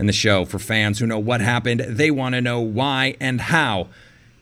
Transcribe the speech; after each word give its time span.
and 0.00 0.08
the 0.08 0.14
show 0.14 0.46
for 0.46 0.58
fans 0.58 0.98
who 0.98 1.06
know 1.06 1.18
what 1.18 1.42
happened. 1.42 1.80
They 1.80 2.10
want 2.10 2.34
to 2.34 2.40
know 2.40 2.58
why 2.58 3.16
and 3.20 3.38
how. 3.38 3.88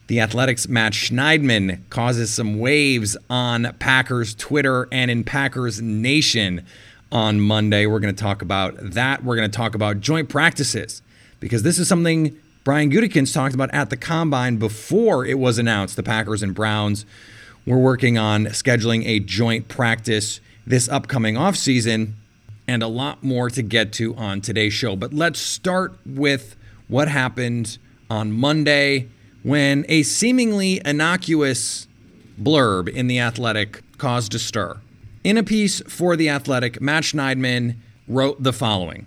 The 0.07 0.21
Athletics 0.21 0.69
Matt 0.69 0.93
Schneidman 0.93 1.81
causes 1.91 2.33
some 2.33 2.61
waves 2.61 3.17
on 3.29 3.75
Packers 3.81 4.37
Twitter 4.37 4.87
and 4.93 5.11
in 5.11 5.25
Packers 5.25 5.83
Nation 5.83 6.65
on 7.11 7.41
Monday. 7.41 7.87
We're 7.87 7.99
going 7.99 8.15
to 8.15 8.23
talk 8.23 8.41
about 8.41 8.77
that. 8.79 9.25
We're 9.25 9.35
going 9.35 9.51
to 9.51 9.57
talk 9.57 9.75
about 9.75 10.01
joint 10.01 10.29
practices 10.29 11.03
because 11.41 11.65
this 11.65 11.81
is 11.81 11.89
something 11.89 12.39
Brian 12.63 12.89
Gutekunst 12.89 13.35
talked 13.35 13.55
about 13.55 13.75
at 13.75 13.91
the 13.91 13.97
combine 13.97 14.59
before 14.59 15.27
it 15.27 15.41
was 15.41 15.59
announced. 15.59 15.97
The 15.97 16.05
Packers 16.05 16.41
and 16.41 16.55
Browns 16.55 17.05
were 17.67 17.79
working 17.79 18.17
on 18.17 18.45
scheduling 18.47 19.05
a 19.07 19.19
joint 19.19 19.67
practice 19.67 20.41
this 20.65 20.89
upcoming 20.89 21.35
offseason 21.35 22.13
and 22.69 22.83
a 22.83 22.87
lot 22.87 23.25
more 23.25 23.49
to 23.51 23.63
get 23.63 23.93
to 23.95 24.15
on 24.15 24.43
today's 24.43 24.75
show. 24.75 24.95
But 24.95 25.15
let's 25.15 25.41
start 25.41 25.99
with 26.05 26.55
what 26.87 27.09
happened 27.09 27.79
on 28.11 28.31
Monday 28.31 29.09
when 29.43 29.87
a 29.89 30.03
seemingly 30.03 30.81
innocuous 30.85 31.89
blurb 32.41 32.89
in 32.89 33.07
The 33.07 33.19
Athletic 33.19 33.83
caused 33.97 34.35
a 34.35 34.39
stir. 34.39 34.77
In 35.25 35.39
a 35.39 35.43
piece 35.43 35.81
for 35.89 36.15
The 36.15 36.29
Athletic, 36.29 36.81
Matt 36.81 37.05
Schneidman 37.05 37.77
wrote 38.07 38.43
the 38.43 38.53
following. 38.53 39.07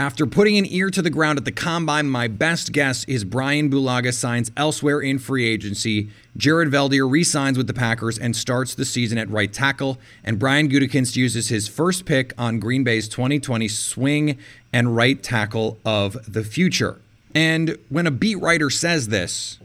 After 0.00 0.26
putting 0.26 0.56
an 0.56 0.66
ear 0.66 0.90
to 0.90 1.02
the 1.02 1.10
ground 1.10 1.40
at 1.40 1.44
the 1.44 1.50
combine, 1.50 2.08
my 2.08 2.28
best 2.28 2.70
guess 2.70 3.04
is 3.06 3.24
Brian 3.24 3.68
Bulaga 3.68 4.14
signs 4.14 4.48
elsewhere 4.56 5.00
in 5.00 5.18
free 5.18 5.44
agency. 5.44 6.08
Jared 6.36 6.70
Veldheer 6.70 7.10
re-signs 7.10 7.58
with 7.58 7.66
the 7.66 7.74
Packers 7.74 8.16
and 8.16 8.36
starts 8.36 8.76
the 8.76 8.84
season 8.84 9.18
at 9.18 9.28
right 9.28 9.52
tackle. 9.52 9.98
And 10.22 10.38
Brian 10.38 10.68
Gutekunst 10.68 11.16
uses 11.16 11.48
his 11.48 11.66
first 11.66 12.04
pick 12.04 12.32
on 12.38 12.60
Green 12.60 12.84
Bay's 12.84 13.08
2020 13.08 13.66
swing 13.66 14.38
and 14.72 14.94
right 14.94 15.20
tackle 15.20 15.78
of 15.84 16.32
the 16.32 16.44
future. 16.44 17.00
And 17.34 17.76
when 17.88 18.06
a 18.06 18.12
beat 18.12 18.36
writer 18.36 18.70
says 18.70 19.08
this, 19.08 19.58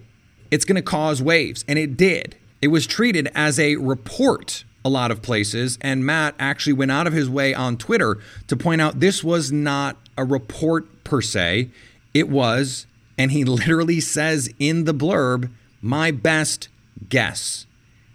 it's 0.50 0.66
going 0.66 0.78
to 0.78 0.82
cause 0.82 1.22
waves, 1.22 1.64
and 1.68 1.78
it 1.78 1.96
did. 1.96 2.38
It 2.60 2.70
was 2.70 2.88
treated 2.88 3.30
as 3.36 3.60
a 3.60 3.76
report 3.76 4.64
a 4.84 4.90
lot 4.90 5.12
of 5.12 5.22
places, 5.22 5.78
and 5.82 6.04
Matt 6.06 6.36
actually 6.40 6.74
went 6.74 6.92
out 6.92 7.08
of 7.08 7.14
his 7.14 7.30
way 7.30 7.54
on 7.54 7.78
Twitter 7.78 8.18
to 8.48 8.58
point 8.58 8.82
out 8.82 9.00
this 9.00 9.24
was 9.24 9.52
not 9.52 9.98
a 10.18 10.24
report 10.24 11.04
per 11.04 11.22
se. 11.22 11.70
It 12.14 12.30
was, 12.30 12.88
and 13.18 13.32
he 13.32 13.44
literally 13.46 14.00
says 14.00 14.54
in 14.60 14.86
the 14.86 14.94
blurb, 14.94 15.52
my 15.82 16.12
best 16.12 16.70
guess. 17.10 17.66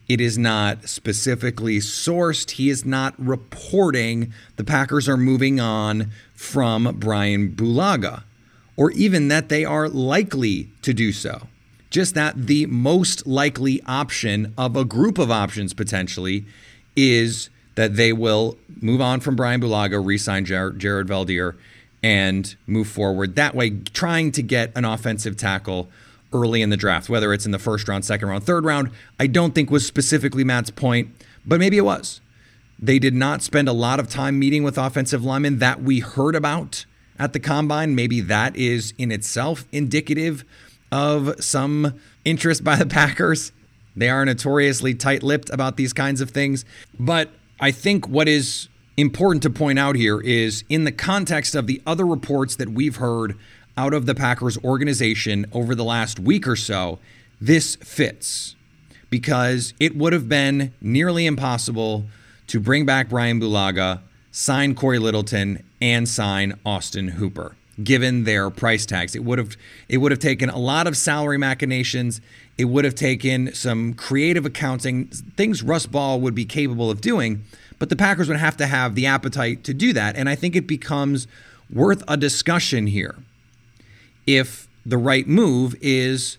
It 0.09 0.23
is 0.23 0.39
not 0.39 0.89
specifically 0.89 1.79
sourced. 1.79 2.53
He 2.53 2.71
is 2.71 2.87
not 2.87 3.15
reporting 3.19 4.33
the 4.57 4.65
Packers 4.65 5.07
are 5.07 5.19
moving 5.19 5.61
on 5.61 6.11
from 6.35 6.97
Brian 6.99 7.51
Bulaga, 7.51 8.23
or 8.77 8.91
even 8.93 9.29
that 9.29 9.51
they 9.51 9.67
are 9.67 9.89
likely 9.89 10.71
to 10.81 10.95
do 10.95 11.13
so. 11.13 11.49
Just 11.91 12.15
that 12.15 12.47
the 12.47 12.65
most 12.67 13.27
likely 13.27 13.83
option 13.87 14.55
of 14.57 14.77
a 14.77 14.85
group 14.85 15.19
of 15.19 15.31
options 15.31 15.75
potentially 15.75 16.47
is 16.97 17.51
that 17.75 17.97
they 17.97 18.13
will 18.13 18.57
move 18.81 19.01
on 19.01 19.21
from 19.21 19.37
Brian 19.37 19.61
Bulaga, 19.61 20.05
re 20.05 20.19
sign 20.19 20.45
Jared, 20.45 20.79
Jared 20.79 21.07
Veldheer, 21.07 21.55
and 22.03 22.55
move 22.67 22.89
forward. 22.89 23.37
That 23.37 23.55
way, 23.55 23.71
trying 23.71 24.33
to 24.33 24.43
get 24.43 24.73
an 24.77 24.85
offensive 24.85 25.37
tackle 25.37 25.89
early 26.33 26.63
in 26.63 26.71
the 26.71 26.77
draft, 26.77 27.09
whether 27.09 27.33
it's 27.33 27.47
in 27.47 27.53
the 27.53 27.59
first 27.59 27.89
round, 27.89 28.05
second 28.05 28.29
round, 28.29 28.45
third 28.45 28.65
round, 28.65 28.91
I 29.19 29.27
don't 29.27 29.55
think 29.55 29.71
was 29.71 29.87
specifically 29.87 30.45
Matt's 30.45 30.71
point, 30.71 31.11
but 31.47 31.59
maybe 31.59 31.79
it 31.79 31.85
was. 31.85 32.21
They 32.79 32.99
did 32.99 33.15
not 33.15 33.43
spend 33.43 33.69
a 33.69 33.73
lot 33.73 33.99
of 33.99 34.09
time 34.09 34.39
meeting 34.39 34.63
with 34.63 34.79
offensive 34.79 35.25
linemen 35.25 35.59
that 35.59 35.83
we 35.83 36.01
heard 36.01 36.37
about 36.37 36.85
at 37.19 37.33
the 37.33 37.41
combine. 37.41 37.95
Maybe 37.95 38.21
that 38.21 38.55
is 38.57 38.95
in 38.99 39.11
itself 39.11 39.65
indicative 39.73 40.45
of 40.93 41.43
some 41.43 41.99
interest 42.25 42.63
by 42.63 42.77
the 42.77 42.87
Packers. 42.87 43.53
They 43.97 44.09
are 44.09 44.25
notoriously 44.25 44.95
tight 44.95 45.25
lipped 45.25 45.51
about 45.51 45.77
these 45.77 45.93
kinds 45.93 46.21
of 46.21 46.31
things. 46.31 46.65
But 46.99 47.31
I 47.59 47.73
think 47.73 48.07
what 48.07 48.29
is 48.29 48.69
important 48.99 49.45
to 49.45 49.51
point 49.51 49.79
out 49.79 49.95
here 49.95 50.21
is 50.21 50.65
in 50.69 50.83
the 50.83 50.91
context 50.91 51.55
of 51.55 51.69
the 51.69 51.81
other 51.87 52.05
reports 52.05 52.57
that 52.57 52.69
we've 52.71 52.97
heard 52.97 53.39
out 53.77 53.95
of 53.95 54.07
the 54.07 54.15
Packers 54.15 54.59
organization 54.65 55.47
over 55.53 55.75
the 55.77 55.85
last 55.85 56.19
week 56.19 56.49
or 56.49 56.57
so, 56.57 56.99
this 57.41 57.77
fits 57.77 58.57
because 59.09 59.73
it 59.79 59.97
would 59.97 60.13
have 60.13 60.29
been 60.29 60.75
nearly 60.81 61.27
impossible 61.27 62.07
to 62.49 62.59
bring 62.59 62.85
back 62.85 63.09
Brian 63.09 63.41
Bulaga, 63.41 64.01
sign 64.33 64.75
Cory 64.75 64.99
Littleton, 64.99 65.63
and 65.81 66.09
sign 66.09 66.59
Austin 66.67 67.09
Hooper. 67.09 67.55
Given 67.81 68.25
their 68.25 68.51
price 68.51 68.85
tags, 68.85 69.15
it 69.15 69.23
would 69.23 69.39
have 69.39 69.57
it 69.89 69.99
would 69.99 70.11
have 70.11 70.19
taken 70.19 70.51
a 70.51 70.59
lot 70.59 70.89
of 70.89 70.97
salary 70.97 71.39
machinations. 71.39 72.21
It 72.57 72.65
would 72.65 72.85
have 72.85 72.97
taken 72.97 73.55
some 73.55 73.95
creative 73.95 74.45
accounting, 74.45 75.07
things 75.07 75.63
Russ 75.63 75.87
Ball 75.87 76.21
would 76.21 76.35
be 76.35 76.45
capable 76.45 76.91
of 76.91 77.01
doing, 77.01 77.45
but 77.79 77.89
the 77.89 77.97
Packers 77.97 78.29
would 78.29 78.39
have 78.39 78.57
to 78.59 78.67
have 78.67 78.95
the 78.95 79.07
appetite 79.07 79.65
to 79.65 79.75
do 79.75 79.93
that. 79.93 80.17
And 80.17 80.29
I 80.29 80.35
think 80.35 80.57
it 80.57 80.67
becomes 80.67 81.27
worth 81.71 82.03
a 82.09 82.17
discussion 82.17 82.87
here 82.87 83.17
if 84.27 84.69
the 84.85 84.99
right 84.99 85.27
move 85.27 85.75
is 85.81 86.39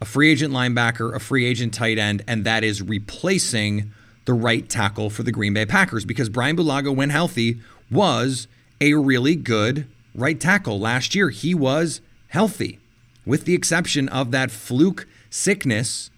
a 0.00 0.04
free 0.04 0.30
agent 0.30 0.52
linebacker, 0.52 1.14
a 1.14 1.20
free 1.20 1.46
agent 1.46 1.72
tight 1.72 1.98
end, 1.98 2.24
and 2.26 2.44
that 2.44 2.64
is 2.64 2.82
replacing 2.82 3.92
the 4.24 4.34
right 4.34 4.68
tackle 4.68 5.10
for 5.10 5.22
the 5.22 5.32
Green 5.32 5.54
Bay 5.54 5.66
Packers 5.66 6.04
because 6.04 6.28
Brian 6.28 6.56
Bulaga, 6.56 6.94
when 6.94 7.10
healthy, 7.10 7.60
was 7.90 8.48
a 8.80 8.94
really 8.94 9.36
good 9.36 9.86
right 10.14 10.40
tackle. 10.40 10.78
Last 10.78 11.14
year, 11.14 11.30
he 11.30 11.54
was 11.54 12.00
healthy, 12.28 12.78
with 13.24 13.44
the 13.44 13.54
exception 13.54 14.08
of 14.08 14.30
that 14.30 14.50
fluke 14.50 15.06
sickness 15.30 16.10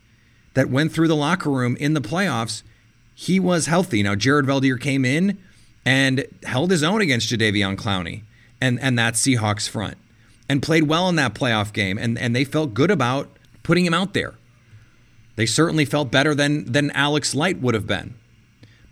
that 0.55 0.71
went 0.71 0.93
through 0.93 1.09
the 1.09 1.17
locker 1.17 1.51
room 1.51 1.77
in 1.77 1.95
the 1.95 2.01
playoffs. 2.01 2.63
He 3.15 3.39
was 3.39 3.67
healthy. 3.67 4.03
Now, 4.03 4.15
Jared 4.15 4.47
Veldheer 4.47 4.81
came 4.81 5.05
in 5.05 5.39
and 5.85 6.27
held 6.45 6.71
his 6.71 6.83
own 6.83 7.01
against 7.01 7.31
Jadeveon 7.31 7.77
Clowney 7.77 8.23
and, 8.61 8.81
and 8.81 8.99
that 8.99 9.15
Seahawks 9.15 9.69
front 9.69 9.97
and 10.49 10.63
played 10.63 10.85
well 10.85 11.09
in 11.09 11.17
that 11.17 11.35
playoff 11.35 11.73
game. 11.73 11.99
And, 11.99 12.19
and 12.19 12.35
they 12.35 12.45
felt 12.45 12.75
good 12.75 12.91
about 12.91 13.29
putting 13.63 13.87
him 13.87 13.95
out 13.95 14.15
there. 14.15 14.35
They 15.37 15.47
certainly 15.47 15.85
felt 15.85 16.11
better 16.11 16.35
than 16.35 16.65
than 16.71 16.91
Alex 16.93 17.35
Light 17.35 17.61
would 17.61 17.75
have 17.75 17.87
been. 17.87 18.15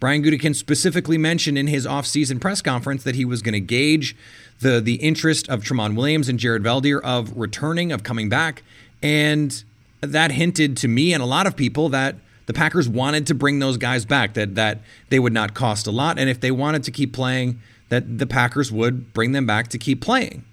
Brian 0.01 0.25
Gutekunst 0.25 0.57
specifically 0.57 1.17
mentioned 1.17 1.57
in 1.57 1.69
his 1.69 1.87
offseason 1.87 2.41
press 2.41 2.61
conference 2.61 3.05
that 3.05 3.15
he 3.15 3.25
was 3.25 3.43
going 3.43 3.53
to 3.53 3.61
gauge 3.61 4.17
the 4.59 4.81
the 4.81 4.95
interest 4.95 5.49
of 5.49 5.63
Tramon 5.63 5.95
Williams 5.95 6.29
and 6.29 6.39
Jared 6.39 6.65
Veldheer 6.65 7.01
of 7.03 7.37
returning, 7.37 7.93
of 7.93 8.03
coming 8.03 8.29
back, 8.29 8.65
and 9.01 9.63
that 10.01 10.33
hinted 10.33 10.77
to 10.79 10.89
me 10.89 11.15
and 11.15 11.23
a 11.23 11.27
lot 11.27 11.47
of 11.47 11.55
people 11.55 11.89
that 11.91 12.17
the 12.47 12.53
Packers 12.53 12.89
wanted 12.89 13.27
to 13.29 13.35
bring 13.35 13.59
those 13.59 13.77
guys 13.77 14.05
back, 14.05 14.35
that 14.35 14.55
that 14.55 14.81
they 15.09 15.19
would 15.19 15.33
not 15.33 15.55
cost 15.55 15.87
a 15.87 15.91
lot, 15.91 16.19
and 16.19 16.29
if 16.29 16.41
they 16.41 16.51
wanted 16.51 16.83
to 16.85 16.91
keep 16.91 17.13
playing, 17.13 17.61
that 17.89 18.19
the 18.19 18.27
Packers 18.27 18.73
would 18.73 19.13
bring 19.13 19.33
them 19.33 19.47
back 19.47 19.69
to 19.69 19.79
keep 19.79 20.01
playing. 20.01 20.45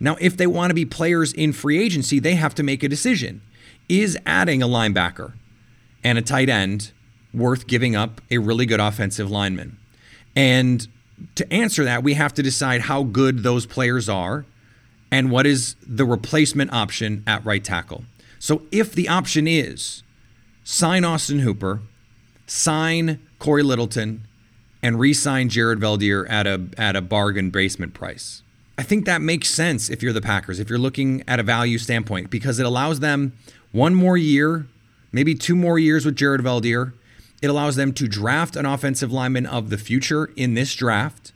Now, 0.00 0.16
if 0.20 0.36
they 0.36 0.46
want 0.46 0.70
to 0.70 0.74
be 0.74 0.84
players 0.84 1.32
in 1.32 1.52
free 1.52 1.78
agency, 1.78 2.18
they 2.18 2.34
have 2.34 2.54
to 2.56 2.62
make 2.62 2.82
a 2.82 2.88
decision. 2.88 3.40
Is 3.88 4.18
adding 4.26 4.62
a 4.62 4.66
linebacker 4.66 5.34
and 6.02 6.18
a 6.18 6.22
tight 6.22 6.48
end 6.48 6.92
worth 7.32 7.66
giving 7.66 7.94
up 7.94 8.20
a 8.30 8.38
really 8.38 8.66
good 8.66 8.80
offensive 8.80 9.30
lineman? 9.30 9.78
And 10.34 10.86
to 11.34 11.52
answer 11.52 11.84
that, 11.84 12.02
we 12.02 12.14
have 12.14 12.34
to 12.34 12.42
decide 12.42 12.82
how 12.82 13.04
good 13.04 13.42
those 13.42 13.66
players 13.66 14.08
are 14.08 14.44
and 15.10 15.30
what 15.30 15.46
is 15.46 15.76
the 15.86 16.04
replacement 16.04 16.72
option 16.72 17.22
at 17.26 17.44
right 17.44 17.62
tackle. 17.62 18.04
So 18.38 18.62
if 18.72 18.92
the 18.92 19.08
option 19.08 19.46
is 19.46 20.01
sign 20.64 21.04
Austin 21.04 21.40
Hooper, 21.40 21.80
sign 22.46 23.26
Cory 23.38 23.62
Littleton, 23.62 24.26
and 24.82 24.98
re-sign 24.98 25.48
Jared 25.48 25.78
Veldheer 25.78 26.28
at 26.28 26.46
a 26.46 26.68
at 26.76 26.96
a 26.96 27.00
bargain 27.00 27.50
basement 27.50 27.94
price. 27.94 28.42
I 28.78 28.82
think 28.82 29.04
that 29.04 29.20
makes 29.22 29.48
sense 29.48 29.90
if 29.90 30.02
you're 30.02 30.12
the 30.12 30.20
Packers, 30.20 30.58
if 30.58 30.68
you're 30.68 30.78
looking 30.78 31.22
at 31.28 31.38
a 31.38 31.42
value 31.42 31.78
standpoint, 31.78 32.30
because 32.30 32.58
it 32.58 32.66
allows 32.66 33.00
them 33.00 33.34
one 33.70 33.94
more 33.94 34.16
year, 34.16 34.66
maybe 35.12 35.34
two 35.34 35.54
more 35.54 35.78
years 35.78 36.04
with 36.04 36.16
Jared 36.16 36.40
Veldheer. 36.40 36.92
It 37.42 37.50
allows 37.50 37.76
them 37.76 37.92
to 37.94 38.06
draft 38.06 38.56
an 38.56 38.66
offensive 38.66 39.12
lineman 39.12 39.46
of 39.46 39.68
the 39.68 39.78
future 39.78 40.26
in 40.36 40.54
this 40.54 40.74
draft. 40.74 41.32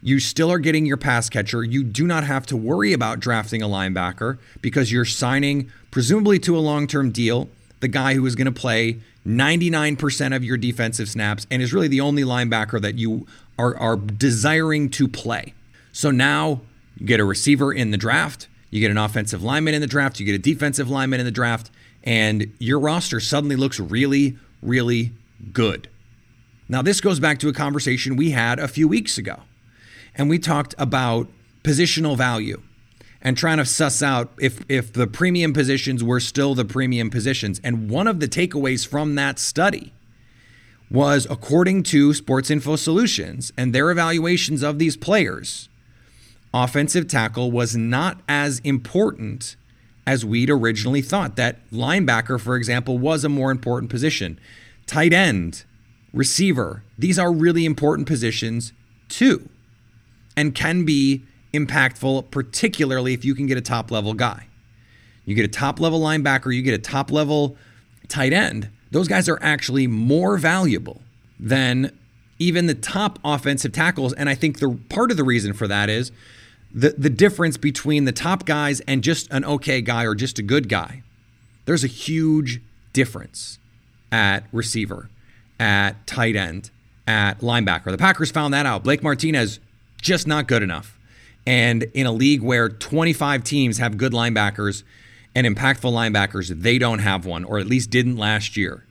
You 0.00 0.18
still 0.18 0.50
are 0.50 0.58
getting 0.58 0.86
your 0.86 0.96
pass 0.96 1.28
catcher. 1.28 1.62
You 1.62 1.84
do 1.84 2.06
not 2.06 2.24
have 2.24 2.46
to 2.46 2.56
worry 2.56 2.92
about 2.92 3.20
drafting 3.20 3.62
a 3.62 3.68
linebacker 3.68 4.38
because 4.60 4.90
you're 4.90 5.04
signing, 5.04 5.70
presumably 5.90 6.38
to 6.40 6.56
a 6.56 6.58
long 6.58 6.86
term 6.86 7.10
deal, 7.12 7.48
the 7.82 7.88
guy 7.88 8.14
who 8.14 8.24
is 8.24 8.34
going 8.36 8.46
to 8.46 8.52
play 8.52 8.98
99% 9.26 10.34
of 10.34 10.44
your 10.44 10.56
defensive 10.56 11.08
snaps 11.08 11.46
and 11.50 11.60
is 11.60 11.74
really 11.74 11.88
the 11.88 12.00
only 12.00 12.22
linebacker 12.22 12.80
that 12.80 12.94
you 12.94 13.26
are, 13.58 13.76
are 13.76 13.96
desiring 13.96 14.88
to 14.90 15.08
play. 15.08 15.52
So 15.92 16.12
now 16.12 16.62
you 16.96 17.06
get 17.06 17.18
a 17.18 17.24
receiver 17.24 17.72
in 17.72 17.90
the 17.90 17.96
draft, 17.96 18.48
you 18.70 18.80
get 18.80 18.92
an 18.92 18.98
offensive 18.98 19.42
lineman 19.42 19.74
in 19.74 19.80
the 19.80 19.88
draft, 19.88 20.20
you 20.20 20.24
get 20.24 20.34
a 20.34 20.38
defensive 20.38 20.88
lineman 20.88 21.18
in 21.18 21.26
the 21.26 21.32
draft, 21.32 21.70
and 22.04 22.52
your 22.58 22.78
roster 22.78 23.18
suddenly 23.18 23.56
looks 23.56 23.80
really, 23.80 24.38
really 24.62 25.12
good. 25.52 25.88
Now, 26.68 26.82
this 26.82 27.00
goes 27.00 27.18
back 27.18 27.40
to 27.40 27.48
a 27.48 27.52
conversation 27.52 28.16
we 28.16 28.30
had 28.30 28.60
a 28.60 28.68
few 28.68 28.86
weeks 28.86 29.18
ago, 29.18 29.40
and 30.14 30.30
we 30.30 30.38
talked 30.38 30.74
about 30.78 31.26
positional 31.64 32.16
value 32.16 32.62
and 33.22 33.36
trying 33.36 33.58
to 33.58 33.64
suss 33.64 34.02
out 34.02 34.32
if 34.38 34.60
if 34.68 34.92
the 34.92 35.06
premium 35.06 35.52
positions 35.52 36.02
were 36.02 36.20
still 36.20 36.54
the 36.54 36.64
premium 36.64 37.08
positions. 37.08 37.60
And 37.64 37.88
one 37.88 38.08
of 38.08 38.20
the 38.20 38.28
takeaways 38.28 38.86
from 38.86 39.14
that 39.14 39.38
study 39.38 39.92
was 40.90 41.26
according 41.30 41.84
to 41.84 42.12
Sports 42.12 42.50
Info 42.50 42.76
Solutions 42.76 43.52
and 43.56 43.74
their 43.74 43.90
evaluations 43.90 44.62
of 44.62 44.78
these 44.78 44.96
players, 44.96 45.68
offensive 46.52 47.08
tackle 47.08 47.50
was 47.50 47.74
not 47.74 48.20
as 48.28 48.58
important 48.60 49.56
as 50.06 50.24
we'd 50.24 50.50
originally 50.50 51.00
thought. 51.00 51.36
That 51.36 51.58
linebacker, 51.70 52.38
for 52.40 52.56
example, 52.56 52.98
was 52.98 53.24
a 53.24 53.28
more 53.28 53.50
important 53.50 53.90
position. 53.90 54.38
Tight 54.86 55.12
end, 55.12 55.64
receiver, 56.12 56.82
these 56.98 57.18
are 57.18 57.32
really 57.32 57.64
important 57.64 58.08
positions 58.08 58.72
too, 59.08 59.48
and 60.36 60.54
can 60.54 60.84
be 60.84 61.22
impactful, 61.52 62.30
particularly 62.30 63.14
if 63.14 63.24
you 63.24 63.34
can 63.34 63.46
get 63.46 63.58
a 63.58 63.62
top 63.62 63.90
level 63.90 64.14
guy. 64.14 64.46
You 65.24 65.34
get 65.34 65.44
a 65.44 65.48
top 65.48 65.80
level 65.80 66.00
linebacker, 66.00 66.54
you 66.54 66.62
get 66.62 66.74
a 66.74 66.78
top 66.78 67.10
level 67.10 67.56
tight 68.08 68.32
end. 68.32 68.68
Those 68.90 69.08
guys 69.08 69.28
are 69.28 69.38
actually 69.42 69.86
more 69.86 70.36
valuable 70.36 71.00
than 71.38 71.96
even 72.38 72.66
the 72.66 72.74
top 72.74 73.18
offensive 73.24 73.72
tackles. 73.72 74.12
And 74.12 74.28
I 74.28 74.34
think 74.34 74.58
the 74.58 74.78
part 74.88 75.10
of 75.10 75.16
the 75.16 75.24
reason 75.24 75.52
for 75.52 75.68
that 75.68 75.88
is 75.88 76.12
the, 76.74 76.90
the 76.98 77.10
difference 77.10 77.56
between 77.56 78.04
the 78.04 78.12
top 78.12 78.44
guys 78.44 78.80
and 78.80 79.02
just 79.02 79.30
an 79.30 79.44
okay 79.44 79.80
guy 79.80 80.04
or 80.04 80.14
just 80.14 80.38
a 80.38 80.42
good 80.42 80.68
guy. 80.68 81.02
There's 81.64 81.84
a 81.84 81.88
huge 81.88 82.60
difference 82.92 83.58
at 84.10 84.44
receiver, 84.52 85.08
at 85.60 86.06
tight 86.06 86.36
end, 86.36 86.70
at 87.06 87.40
linebacker. 87.40 87.90
The 87.90 87.98
Packers 87.98 88.30
found 88.30 88.52
that 88.54 88.66
out. 88.66 88.82
Blake 88.82 89.02
Martinez, 89.02 89.60
just 90.00 90.26
not 90.26 90.48
good 90.48 90.62
enough. 90.62 90.98
And 91.46 91.84
in 91.94 92.06
a 92.06 92.12
league 92.12 92.42
where 92.42 92.68
25 92.68 93.42
teams 93.42 93.78
have 93.78 93.96
good 93.96 94.12
linebackers 94.12 94.84
and 95.34 95.46
impactful 95.46 95.92
linebackers, 95.92 96.48
they 96.62 96.78
don't 96.78 97.00
have 97.00 97.26
one, 97.26 97.44
or 97.44 97.58
at 97.58 97.66
least 97.66 97.90
didn't 97.90 98.16
last 98.16 98.56
year. 98.56 98.84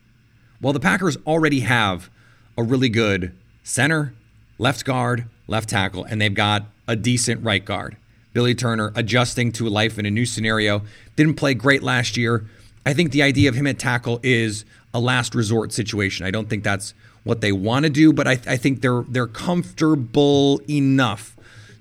Well, 0.60 0.74
the 0.74 0.80
Packers 0.80 1.18
already 1.26 1.62
have 1.62 2.10
a 2.58 2.64
really 2.64 2.90
good 2.90 3.34
center, 3.64 4.14
left 4.58 4.86
guard, 4.86 5.26
left 5.48 5.70
tackle, 5.70 6.04
and 6.04 6.22
they've 6.22 6.34
got 6.34 6.66
a 6.88 6.96
decent 6.96 7.44
right 7.44 7.64
guard. 7.64 7.98
Billy 8.34 8.56
Turner 8.56 8.92
adjusting 8.96 9.52
to 9.54 9.68
life 9.68 9.98
in 9.98 10.06
a 10.06 10.12
new 10.12 10.26
scenario. 10.26 10.84
Didn't 11.16 11.36
play 11.36 11.54
great 11.54 11.84
last 11.84 12.16
year. 12.16 12.46
I 12.86 12.94
think 12.94 13.12
the 13.12 13.22
idea 13.22 13.50
of 13.50 13.56
him 13.56 13.68
at 13.68 13.80
tackle 13.80 14.20
is 14.24 14.66
a 14.94 15.00
last 15.00 15.36
resort 15.36 15.74
situation. 15.74 16.26
I 16.26 16.32
don't 16.32 16.50
think 16.50 16.64
that's 16.64 16.94
what 17.24 17.42
they 17.42 17.52
want 17.52 17.84
to 17.84 17.90
do, 17.90 18.14
but 18.14 18.28
I, 18.28 18.32
I 18.48 18.58
think 18.58 18.82
they're 18.82 19.04
they're 19.08 19.28
comfortable 19.28 20.62
enough 20.68 21.36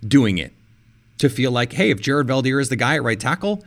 doing 0.06 0.38
it 0.38 0.52
to 1.20 1.28
feel 1.28 1.50
like, 1.50 1.72
hey, 1.72 1.90
if 1.90 2.00
Jared 2.00 2.26
Veldheer 2.26 2.60
is 2.60 2.68
the 2.68 2.76
guy 2.76 2.96
at 2.96 3.02
right 3.02 3.20
tackle, 3.20 3.64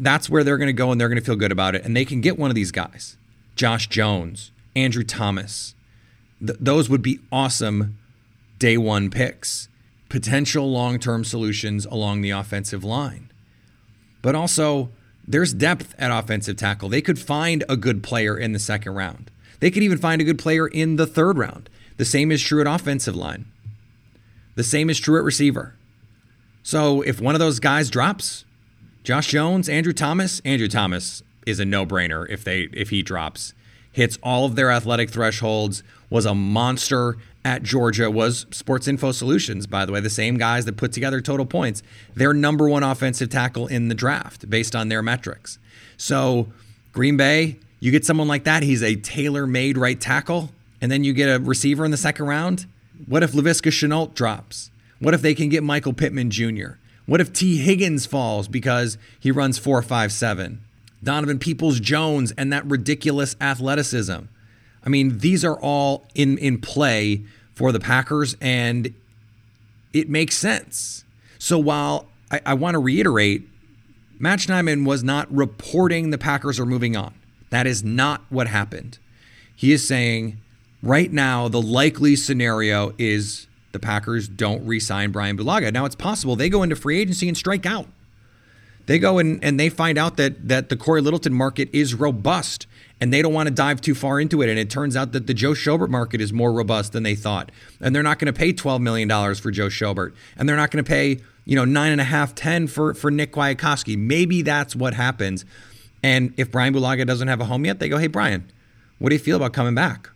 that's 0.00 0.28
where 0.28 0.42
they're 0.42 0.58
going 0.58 0.68
to 0.68 0.72
go 0.72 0.90
and 0.90 1.00
they're 1.00 1.08
going 1.08 1.20
to 1.20 1.24
feel 1.24 1.36
good 1.36 1.52
about 1.52 1.74
it. 1.74 1.84
And 1.84 1.96
they 1.96 2.04
can 2.04 2.20
get 2.20 2.38
one 2.38 2.50
of 2.50 2.54
these 2.54 2.72
guys 2.72 3.16
Josh 3.56 3.88
Jones, 3.88 4.50
Andrew 4.74 5.04
Thomas. 5.04 5.74
Th- 6.40 6.58
those 6.60 6.88
would 6.88 7.02
be 7.02 7.20
awesome 7.30 7.98
day 8.58 8.76
one 8.76 9.10
picks, 9.10 9.68
potential 10.08 10.70
long 10.70 10.98
term 10.98 11.24
solutions 11.24 11.86
along 11.86 12.20
the 12.20 12.30
offensive 12.30 12.84
line. 12.84 13.30
But 14.22 14.34
also, 14.34 14.90
there's 15.26 15.52
depth 15.52 15.94
at 15.98 16.10
offensive 16.10 16.56
tackle. 16.56 16.88
They 16.88 17.02
could 17.02 17.18
find 17.18 17.64
a 17.68 17.76
good 17.76 18.02
player 18.02 18.36
in 18.36 18.52
the 18.52 18.58
second 18.58 18.94
round. 18.94 19.30
They 19.60 19.70
could 19.70 19.82
even 19.82 19.98
find 19.98 20.20
a 20.20 20.24
good 20.24 20.38
player 20.38 20.66
in 20.66 20.96
the 20.96 21.06
third 21.06 21.38
round. 21.38 21.68
The 21.96 22.04
same 22.04 22.32
is 22.32 22.42
true 22.42 22.60
at 22.60 22.66
offensive 22.66 23.14
line. 23.14 23.46
The 24.56 24.64
same 24.64 24.90
is 24.90 24.98
true 24.98 25.18
at 25.18 25.24
receiver. 25.24 25.74
So 26.64 27.02
if 27.02 27.20
one 27.20 27.34
of 27.34 27.38
those 27.38 27.60
guys 27.60 27.90
drops, 27.90 28.46
Josh 29.04 29.28
Jones, 29.28 29.68
Andrew 29.68 29.92
Thomas, 29.92 30.40
Andrew 30.46 30.66
Thomas 30.66 31.22
is 31.46 31.60
a 31.60 31.64
no-brainer 31.64 32.26
if 32.30 32.42
they 32.42 32.62
if 32.72 32.88
he 32.88 33.02
drops. 33.02 33.52
Hits 33.92 34.18
all 34.22 34.46
of 34.46 34.56
their 34.56 34.70
athletic 34.70 35.10
thresholds, 35.10 35.82
was 36.08 36.24
a 36.24 36.34
monster 36.34 37.18
at 37.44 37.62
Georgia, 37.62 38.10
was 38.10 38.46
Sports 38.50 38.88
Info 38.88 39.12
Solutions, 39.12 39.66
by 39.66 39.84
the 39.84 39.92
way, 39.92 40.00
the 40.00 40.08
same 40.08 40.38
guys 40.38 40.64
that 40.64 40.78
put 40.78 40.90
together 40.90 41.20
total 41.20 41.44
points. 41.44 41.82
Their 42.14 42.32
number 42.32 42.66
one 42.66 42.82
offensive 42.82 43.28
tackle 43.28 43.66
in 43.66 43.88
the 43.88 43.94
draft 43.94 44.48
based 44.48 44.74
on 44.74 44.88
their 44.88 45.02
metrics. 45.02 45.58
So 45.98 46.48
Green 46.92 47.18
Bay, 47.18 47.58
you 47.78 47.90
get 47.90 48.06
someone 48.06 48.26
like 48.26 48.44
that, 48.44 48.62
he's 48.62 48.82
a 48.82 48.96
tailor-made 48.96 49.76
right 49.76 50.00
tackle, 50.00 50.50
and 50.80 50.90
then 50.90 51.04
you 51.04 51.12
get 51.12 51.26
a 51.26 51.38
receiver 51.38 51.84
in 51.84 51.90
the 51.90 51.98
second 51.98 52.24
round. 52.24 52.64
What 53.06 53.22
if 53.22 53.32
Laviska 53.32 53.70
Shenault 53.70 54.14
drops? 54.14 54.70
What 54.98 55.14
if 55.14 55.22
they 55.22 55.34
can 55.34 55.48
get 55.48 55.62
Michael 55.62 55.92
Pittman 55.92 56.30
Jr.? 56.30 56.72
What 57.06 57.20
if 57.20 57.32
Tee 57.32 57.58
Higgins 57.58 58.06
falls 58.06 58.48
because 58.48 58.96
he 59.20 59.30
runs 59.30 59.58
4.57? 59.58 60.58
Donovan 61.02 61.38
Peoples 61.38 61.80
Jones 61.80 62.32
and 62.38 62.52
that 62.52 62.64
ridiculous 62.64 63.36
athleticism. 63.40 64.20
I 64.84 64.88
mean, 64.88 65.18
these 65.18 65.44
are 65.44 65.58
all 65.60 66.06
in, 66.14 66.38
in 66.38 66.60
play 66.60 67.22
for 67.54 67.72
the 67.72 67.80
Packers, 67.80 68.36
and 68.40 68.94
it 69.92 70.08
makes 70.08 70.36
sense. 70.36 71.04
So 71.38 71.58
while 71.58 72.06
I, 72.30 72.40
I 72.46 72.54
want 72.54 72.74
to 72.74 72.78
reiterate, 72.78 73.48
Matt 74.18 74.40
Schneidman 74.40 74.86
was 74.86 75.04
not 75.04 75.32
reporting 75.34 76.10
the 76.10 76.18
Packers 76.18 76.58
are 76.58 76.66
moving 76.66 76.96
on. 76.96 77.14
That 77.50 77.66
is 77.66 77.84
not 77.84 78.22
what 78.30 78.48
happened. 78.48 78.98
He 79.54 79.72
is 79.72 79.86
saying 79.86 80.38
right 80.82 81.12
now 81.12 81.48
the 81.48 81.62
likely 81.62 82.16
scenario 82.16 82.94
is 82.98 83.46
the 83.74 83.78
Packers 83.78 84.26
don't 84.26 84.66
re 84.66 84.80
sign 84.80 85.12
Brian 85.12 85.36
Bulaga. 85.36 85.70
Now, 85.70 85.84
it's 85.84 85.94
possible 85.94 86.34
they 86.34 86.48
go 86.48 86.62
into 86.62 86.76
free 86.76 86.98
agency 86.98 87.28
and 87.28 87.36
strike 87.36 87.66
out. 87.66 87.88
They 88.86 88.98
go 88.98 89.18
and, 89.18 89.42
and 89.44 89.60
they 89.60 89.68
find 89.68 89.98
out 89.98 90.16
that, 90.16 90.48
that 90.48 90.68
the 90.68 90.76
Cory 90.76 91.00
Littleton 91.00 91.34
market 91.34 91.68
is 91.72 91.94
robust 91.94 92.66
and 93.00 93.12
they 93.12 93.22
don't 93.22 93.32
want 93.32 93.48
to 93.48 93.54
dive 93.54 93.80
too 93.80 93.94
far 93.94 94.20
into 94.20 94.42
it. 94.42 94.48
And 94.48 94.58
it 94.58 94.70
turns 94.70 94.96
out 94.96 95.12
that 95.12 95.26
the 95.26 95.34
Joe 95.34 95.52
Schobert 95.52 95.88
market 95.88 96.20
is 96.20 96.32
more 96.32 96.52
robust 96.52 96.92
than 96.92 97.02
they 97.02 97.14
thought. 97.14 97.50
And 97.80 97.94
they're 97.94 98.02
not 98.02 98.18
going 98.18 98.32
to 98.32 98.38
pay 98.38 98.52
$12 98.52 98.80
million 98.80 99.08
for 99.34 99.50
Joe 99.50 99.66
Schobert. 99.66 100.14
And 100.36 100.48
they're 100.48 100.56
not 100.56 100.70
going 100.70 100.84
to 100.84 100.88
pay, 100.88 101.20
you 101.44 101.56
know, 101.56 101.64
nine 101.64 101.92
and 101.92 102.00
a 102.00 102.04
half, 102.04 102.34
10 102.34 102.66
for, 102.68 102.94
for 102.94 103.10
Nick 103.10 103.32
Kwiatkowski. 103.32 103.96
Maybe 103.98 104.42
that's 104.42 104.76
what 104.76 104.94
happens. 104.94 105.44
And 106.02 106.34
if 106.36 106.50
Brian 106.50 106.74
Bulaga 106.74 107.06
doesn't 107.06 107.28
have 107.28 107.40
a 107.40 107.46
home 107.46 107.64
yet, 107.64 107.78
they 107.78 107.88
go, 107.88 107.96
hey, 107.98 108.06
Brian, 108.06 108.50
what 108.98 109.08
do 109.08 109.14
you 109.14 109.20
feel 109.20 109.36
about 109.36 109.54
coming 109.54 109.74
back? 109.74 110.10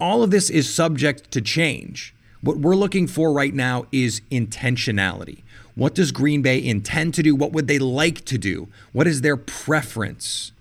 All 0.00 0.22
of 0.22 0.30
this 0.30 0.50
is 0.50 0.72
subject 0.72 1.30
to 1.32 1.40
change. 1.40 2.14
What 2.40 2.58
we're 2.58 2.76
looking 2.76 3.06
for 3.06 3.32
right 3.32 3.54
now 3.54 3.86
is 3.90 4.20
intentionality. 4.30 5.42
What 5.74 5.94
does 5.94 6.12
Green 6.12 6.42
Bay 6.42 6.64
intend 6.64 7.14
to 7.14 7.22
do? 7.22 7.34
What 7.34 7.52
would 7.52 7.68
they 7.68 7.78
like 7.78 8.24
to 8.26 8.38
do? 8.38 8.68
What 8.92 9.06
is 9.06 9.20
their 9.20 9.36
preference? 9.36 10.52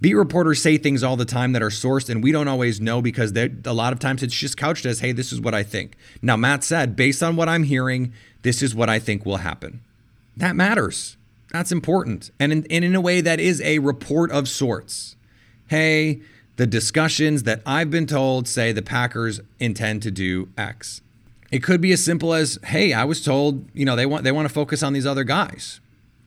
Beat 0.00 0.14
reporters 0.14 0.60
say 0.60 0.76
things 0.76 1.02
all 1.02 1.16
the 1.16 1.24
time 1.24 1.52
that 1.52 1.62
are 1.62 1.70
sourced, 1.70 2.10
and 2.10 2.22
we 2.22 2.30
don't 2.30 2.48
always 2.48 2.80
know 2.80 3.00
because 3.00 3.32
a 3.36 3.72
lot 3.72 3.92
of 3.92 3.98
times 3.98 4.22
it's 4.22 4.34
just 4.34 4.56
couched 4.56 4.86
as, 4.86 5.00
hey, 5.00 5.12
this 5.12 5.32
is 5.32 5.40
what 5.40 5.54
I 5.54 5.62
think. 5.62 5.96
Now, 6.20 6.36
Matt 6.36 6.62
said, 6.62 6.94
based 6.94 7.22
on 7.22 7.36
what 7.36 7.48
I'm 7.48 7.62
hearing, 7.62 8.12
this 8.42 8.62
is 8.62 8.74
what 8.74 8.90
I 8.90 8.98
think 8.98 9.24
will 9.24 9.38
happen. 9.38 9.80
That 10.36 10.56
matters. 10.56 11.16
That's 11.50 11.72
important. 11.72 12.30
And 12.38 12.52
in, 12.52 12.66
and 12.70 12.84
in 12.84 12.94
a 12.94 13.00
way, 13.00 13.20
that 13.20 13.40
is 13.40 13.60
a 13.62 13.78
report 13.78 14.30
of 14.30 14.48
sorts. 14.48 15.16
Hey, 15.68 16.20
the 16.56 16.66
discussions 16.66 17.44
that 17.44 17.62
I've 17.64 17.90
been 17.90 18.06
told 18.06 18.46
say 18.46 18.72
the 18.72 18.82
Packers 18.82 19.40
intend 19.58 20.02
to 20.02 20.10
do 20.10 20.48
X. 20.58 21.00
It 21.54 21.62
could 21.62 21.80
be 21.80 21.92
as 21.92 22.04
simple 22.04 22.34
as, 22.34 22.58
hey, 22.64 22.92
I 22.92 23.04
was 23.04 23.24
told, 23.24 23.68
you 23.72 23.84
know, 23.84 23.96
they 23.96 24.06
want 24.06 24.24
they 24.24 24.32
want 24.32 24.48
to 24.48 24.52
focus 24.54 24.82
on 24.82 24.92
these 24.92 25.06
other 25.06 25.24
guys 25.24 25.80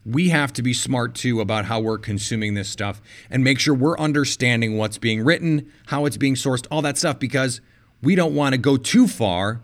we 0.08 0.30
have 0.30 0.52
to 0.54 0.62
be 0.62 0.72
smart 0.72 1.14
too 1.14 1.40
about 1.40 1.66
how 1.66 1.80
we're 1.80 1.98
consuming 1.98 2.54
this 2.54 2.68
stuff 2.68 3.02
and 3.30 3.44
make 3.44 3.58
sure 3.58 3.74
we're 3.74 3.98
understanding 3.98 4.78
what's 4.78 4.96
being 4.96 5.22
written, 5.22 5.70
how 5.86 6.06
it's 6.06 6.16
being 6.16 6.34
sourced, 6.34 6.66
all 6.70 6.80
that 6.82 6.96
stuff, 6.96 7.18
because 7.18 7.60
we 8.02 8.14
don't 8.14 8.34
want 8.34 8.54
to 8.54 8.58
go 8.58 8.76
too 8.76 9.06
far 9.06 9.60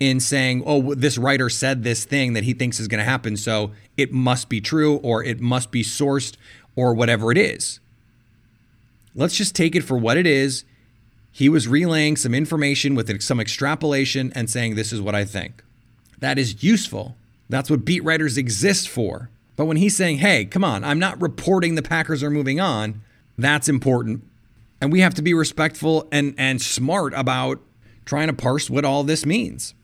in 0.00 0.20
saying, 0.20 0.62
oh, 0.66 0.94
this 0.94 1.18
writer 1.18 1.50
said 1.50 1.82
this 1.82 2.04
thing 2.04 2.32
that 2.34 2.44
he 2.44 2.54
thinks 2.54 2.80
is 2.80 2.88
going 2.88 2.98
to 2.98 3.04
happen, 3.04 3.36
so 3.36 3.72
it 3.96 4.12
must 4.12 4.48
be 4.48 4.60
true 4.60 4.96
or 4.98 5.22
it 5.22 5.40
must 5.40 5.70
be 5.70 5.82
sourced 5.82 6.36
or 6.74 6.94
whatever 6.94 7.30
it 7.32 7.38
is. 7.38 7.80
Let's 9.14 9.36
just 9.36 9.54
take 9.54 9.74
it 9.74 9.82
for 9.82 9.96
what 9.96 10.16
it 10.16 10.26
is. 10.26 10.64
He 11.36 11.50
was 11.50 11.68
relaying 11.68 12.16
some 12.16 12.32
information 12.32 12.94
with 12.94 13.20
some 13.20 13.40
extrapolation 13.40 14.32
and 14.34 14.48
saying, 14.48 14.74
this 14.74 14.90
is 14.90 15.02
what 15.02 15.14
I 15.14 15.26
think. 15.26 15.62
That 16.20 16.38
is 16.38 16.64
useful. 16.64 17.14
That's 17.50 17.68
what 17.68 17.84
beat 17.84 18.02
writers 18.02 18.38
exist 18.38 18.88
for. 18.88 19.28
But 19.54 19.66
when 19.66 19.76
he's 19.76 19.94
saying, 19.94 20.16
hey, 20.16 20.46
come 20.46 20.64
on, 20.64 20.82
I'm 20.82 20.98
not 20.98 21.20
reporting 21.20 21.74
the 21.74 21.82
Packers 21.82 22.22
are 22.22 22.30
moving 22.30 22.58
on, 22.58 23.02
that's 23.36 23.68
important. 23.68 24.24
And 24.80 24.90
we 24.90 25.00
have 25.00 25.12
to 25.12 25.20
be 25.20 25.34
respectful 25.34 26.08
and, 26.10 26.34
and 26.38 26.62
smart 26.62 27.12
about 27.12 27.60
trying 28.06 28.28
to 28.28 28.32
parse 28.32 28.70
what 28.70 28.86
all 28.86 29.04
this 29.04 29.26
means. 29.26 29.74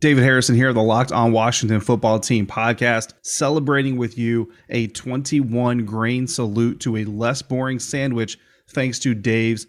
David 0.00 0.24
Harrison 0.24 0.56
here, 0.56 0.72
the 0.72 0.82
Locked 0.82 1.12
On 1.12 1.30
Washington 1.30 1.78
Football 1.78 2.18
Team 2.18 2.48
podcast, 2.48 3.12
celebrating 3.22 3.96
with 3.96 4.18
you 4.18 4.52
a 4.70 4.88
21 4.88 5.84
grain 5.84 6.26
salute 6.26 6.80
to 6.80 6.96
a 6.96 7.04
less 7.04 7.42
boring 7.42 7.78
sandwich 7.78 8.40
thanks 8.66 8.98
to 8.98 9.14
Dave's 9.14 9.68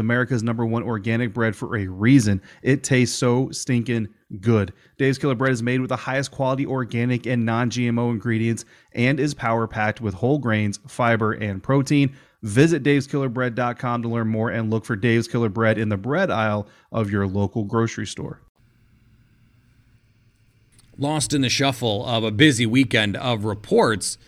America's 0.00 0.42
number 0.42 0.66
one 0.66 0.82
organic 0.82 1.32
bread 1.32 1.54
for 1.54 1.76
a 1.76 1.86
reason. 1.86 2.42
It 2.62 2.82
tastes 2.82 3.16
so 3.16 3.50
stinking 3.50 4.08
good. 4.40 4.72
Dave's 4.98 5.18
Killer 5.18 5.34
Bread 5.34 5.52
is 5.52 5.62
made 5.62 5.80
with 5.80 5.88
the 5.88 5.96
highest 5.96 6.30
quality 6.30 6.66
organic 6.66 7.26
and 7.26 7.44
non 7.44 7.70
GMO 7.70 8.10
ingredients 8.10 8.64
and 8.92 9.20
is 9.20 9.34
power 9.34 9.66
packed 9.66 10.00
with 10.00 10.14
whole 10.14 10.38
grains, 10.38 10.78
fiber, 10.86 11.32
and 11.32 11.62
protein. 11.62 12.14
Visit 12.42 12.82
daveskillerbread.com 12.82 14.02
to 14.02 14.08
learn 14.08 14.28
more 14.28 14.50
and 14.50 14.70
look 14.70 14.84
for 14.84 14.96
Dave's 14.96 15.28
Killer 15.28 15.50
Bread 15.50 15.78
in 15.78 15.90
the 15.90 15.96
bread 15.96 16.30
aisle 16.30 16.66
of 16.90 17.10
your 17.10 17.26
local 17.26 17.64
grocery 17.64 18.06
store. 18.06 18.40
Lost 20.96 21.32
in 21.32 21.42
the 21.42 21.48
shuffle 21.48 22.04
of 22.06 22.24
a 22.24 22.30
busy 22.30 22.66
weekend 22.66 23.16
of 23.16 23.44
reports, 23.44 24.18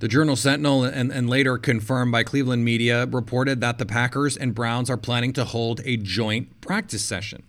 the 0.00 0.08
Journal 0.08 0.34
Sentinel 0.34 0.84
and, 0.84 1.12
and 1.12 1.28
later 1.28 1.58
confirmed 1.58 2.10
by 2.10 2.24
Cleveland 2.24 2.64
media 2.64 3.06
reported 3.06 3.60
that 3.60 3.78
the 3.78 3.86
Packers 3.86 4.36
and 4.36 4.54
Browns 4.54 4.90
are 4.90 4.96
planning 4.96 5.32
to 5.34 5.44
hold 5.44 5.80
a 5.84 5.98
joint 5.98 6.60
practice 6.60 7.04
session. 7.04 7.42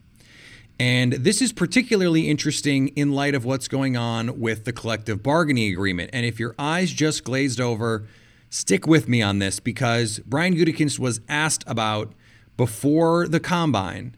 And 0.77 1.13
this 1.13 1.41
is 1.41 1.53
particularly 1.53 2.29
interesting 2.29 2.89
in 2.89 3.13
light 3.13 3.35
of 3.35 3.45
what's 3.45 3.67
going 3.67 3.95
on 3.95 4.39
with 4.39 4.65
the 4.65 4.73
collective 4.73 5.23
bargaining 5.23 5.71
agreement. 5.71 6.09
And 6.11 6.25
if 6.25 6.39
your 6.39 6.53
eyes 6.59 6.91
just 6.91 7.23
glazed 7.23 7.61
over, 7.61 8.05
stick 8.49 8.85
with 8.85 9.07
me 9.07 9.21
on 9.21 9.39
this 9.39 9.59
because 9.59 10.19
Brian 10.19 10.55
Gutekunst 10.55 10.99
was 10.99 11.21
asked 11.29 11.63
about 11.67 12.11
before 12.57 13.27
the 13.27 13.39
combine 13.39 14.15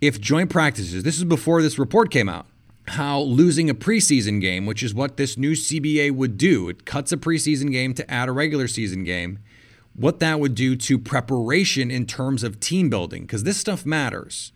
if 0.00 0.20
joint 0.20 0.48
practices, 0.48 1.02
this 1.02 1.16
is 1.16 1.24
before 1.24 1.60
this 1.60 1.76
report 1.76 2.12
came 2.12 2.28
out, 2.28 2.46
how 2.88 3.20
losing 3.20 3.70
a 3.70 3.74
preseason 3.74 4.40
game, 4.40 4.66
which 4.66 4.82
is 4.82 4.94
what 4.94 5.16
this 5.16 5.36
new 5.36 5.52
CBA 5.52 6.12
would 6.12 6.36
do, 6.36 6.68
it 6.68 6.84
cuts 6.84 7.12
a 7.12 7.16
preseason 7.16 7.70
game 7.70 7.94
to 7.94 8.10
add 8.10 8.28
a 8.28 8.32
regular 8.32 8.68
season 8.68 9.04
game, 9.04 9.38
what 9.94 10.20
that 10.20 10.40
would 10.40 10.54
do 10.54 10.76
to 10.76 10.98
preparation 10.98 11.90
in 11.90 12.06
terms 12.06 12.42
of 12.42 12.60
team 12.60 12.88
building, 12.88 13.22
because 13.22 13.44
this 13.44 13.56
stuff 13.56 13.86
matters 13.86 14.52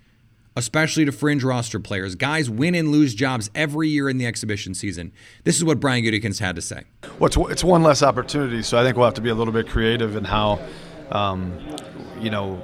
especially 0.57 1.05
to 1.05 1.13
fringe 1.13 1.43
roster 1.43 1.81
players. 1.81 2.15
Guys 2.15 2.51
win 2.51 2.75
and 2.75 2.89
lose 2.89 3.15
jobs 3.15 3.51
every 3.55 3.89
year 3.89 4.09
in 4.09 4.19
the 4.19 4.27
exhibition 4.27 4.75
season. 4.75 5.13
This 5.45 5.57
is 5.57 5.65
what 5.65 5.81
Brian 5.81 6.05
Gutekunst 6.05 6.41
had 6.41 6.57
to 6.57 6.63
say. 6.63 6.85
Well, 7.19 7.27
it's, 7.27 7.37
it's 7.51 7.65
one 7.65 7.83
less 7.83 8.03
opportunity, 8.03 8.63
so 8.63 8.79
I 8.79 8.85
think 8.85 8.97
we'll 8.97 9.07
have 9.07 9.15
to 9.15 9.23
be 9.23 9.31
a 9.31 9.35
little 9.35 9.53
bit 9.53 9.69
creative 9.69 10.17
in 10.17 10.25
how, 10.25 10.61
um, 11.11 11.59
you 12.21 12.31
know, 12.31 12.63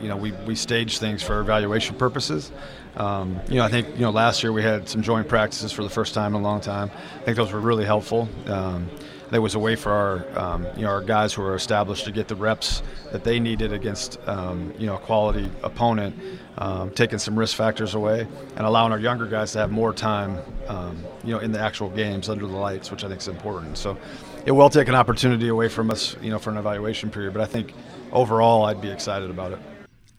you 0.00 0.08
know, 0.08 0.16
we, 0.16 0.32
we 0.46 0.54
stage 0.54 0.98
things 0.98 1.22
for 1.22 1.40
evaluation 1.40 1.96
purposes. 1.96 2.50
Um, 2.96 3.40
you 3.48 3.56
know, 3.56 3.64
I 3.64 3.68
think 3.68 3.88
you 3.94 4.02
know 4.02 4.10
last 4.10 4.42
year 4.42 4.52
we 4.52 4.62
had 4.62 4.88
some 4.88 5.02
joint 5.02 5.28
practices 5.28 5.72
for 5.72 5.82
the 5.82 5.90
first 5.90 6.14
time 6.14 6.34
in 6.34 6.40
a 6.40 6.44
long 6.44 6.60
time. 6.60 6.90
I 7.20 7.24
think 7.24 7.36
those 7.36 7.52
were 7.52 7.60
really 7.60 7.84
helpful. 7.84 8.28
Um, 8.46 8.90
there 9.32 9.40
was 9.40 9.54
a 9.54 9.58
way 9.58 9.76
for 9.76 9.90
our 9.90 10.38
um, 10.38 10.66
you 10.76 10.82
know 10.82 10.90
our 10.90 11.00
guys 11.00 11.32
who 11.32 11.42
are 11.42 11.54
established 11.54 12.04
to 12.04 12.12
get 12.12 12.28
the 12.28 12.36
reps 12.36 12.82
that 13.12 13.24
they 13.24 13.40
needed 13.40 13.72
against 13.72 14.18
um, 14.28 14.74
you 14.78 14.86
know 14.86 14.96
a 14.96 14.98
quality 14.98 15.50
opponent, 15.62 16.14
um, 16.58 16.90
taking 16.90 17.18
some 17.18 17.38
risk 17.38 17.56
factors 17.56 17.94
away 17.94 18.26
and 18.56 18.66
allowing 18.66 18.92
our 18.92 18.98
younger 18.98 19.26
guys 19.26 19.52
to 19.52 19.58
have 19.58 19.70
more 19.70 19.94
time 19.94 20.38
um, 20.68 21.02
you 21.24 21.32
know 21.32 21.38
in 21.38 21.50
the 21.50 21.58
actual 21.58 21.88
games 21.88 22.28
under 22.28 22.46
the 22.46 22.56
lights, 22.56 22.90
which 22.90 23.04
I 23.04 23.08
think 23.08 23.22
is 23.22 23.28
important. 23.28 23.78
So 23.78 23.96
it 24.44 24.52
will 24.52 24.68
take 24.68 24.88
an 24.88 24.94
opportunity 24.94 25.48
away 25.48 25.68
from 25.68 25.90
us 25.90 26.14
you 26.20 26.28
know 26.28 26.38
for 26.38 26.50
an 26.50 26.58
evaluation 26.58 27.10
period, 27.10 27.32
but 27.32 27.40
I 27.40 27.46
think 27.46 27.72
overall 28.12 28.66
I'd 28.66 28.82
be 28.82 28.90
excited 28.90 29.30
about 29.30 29.52
it. 29.52 29.58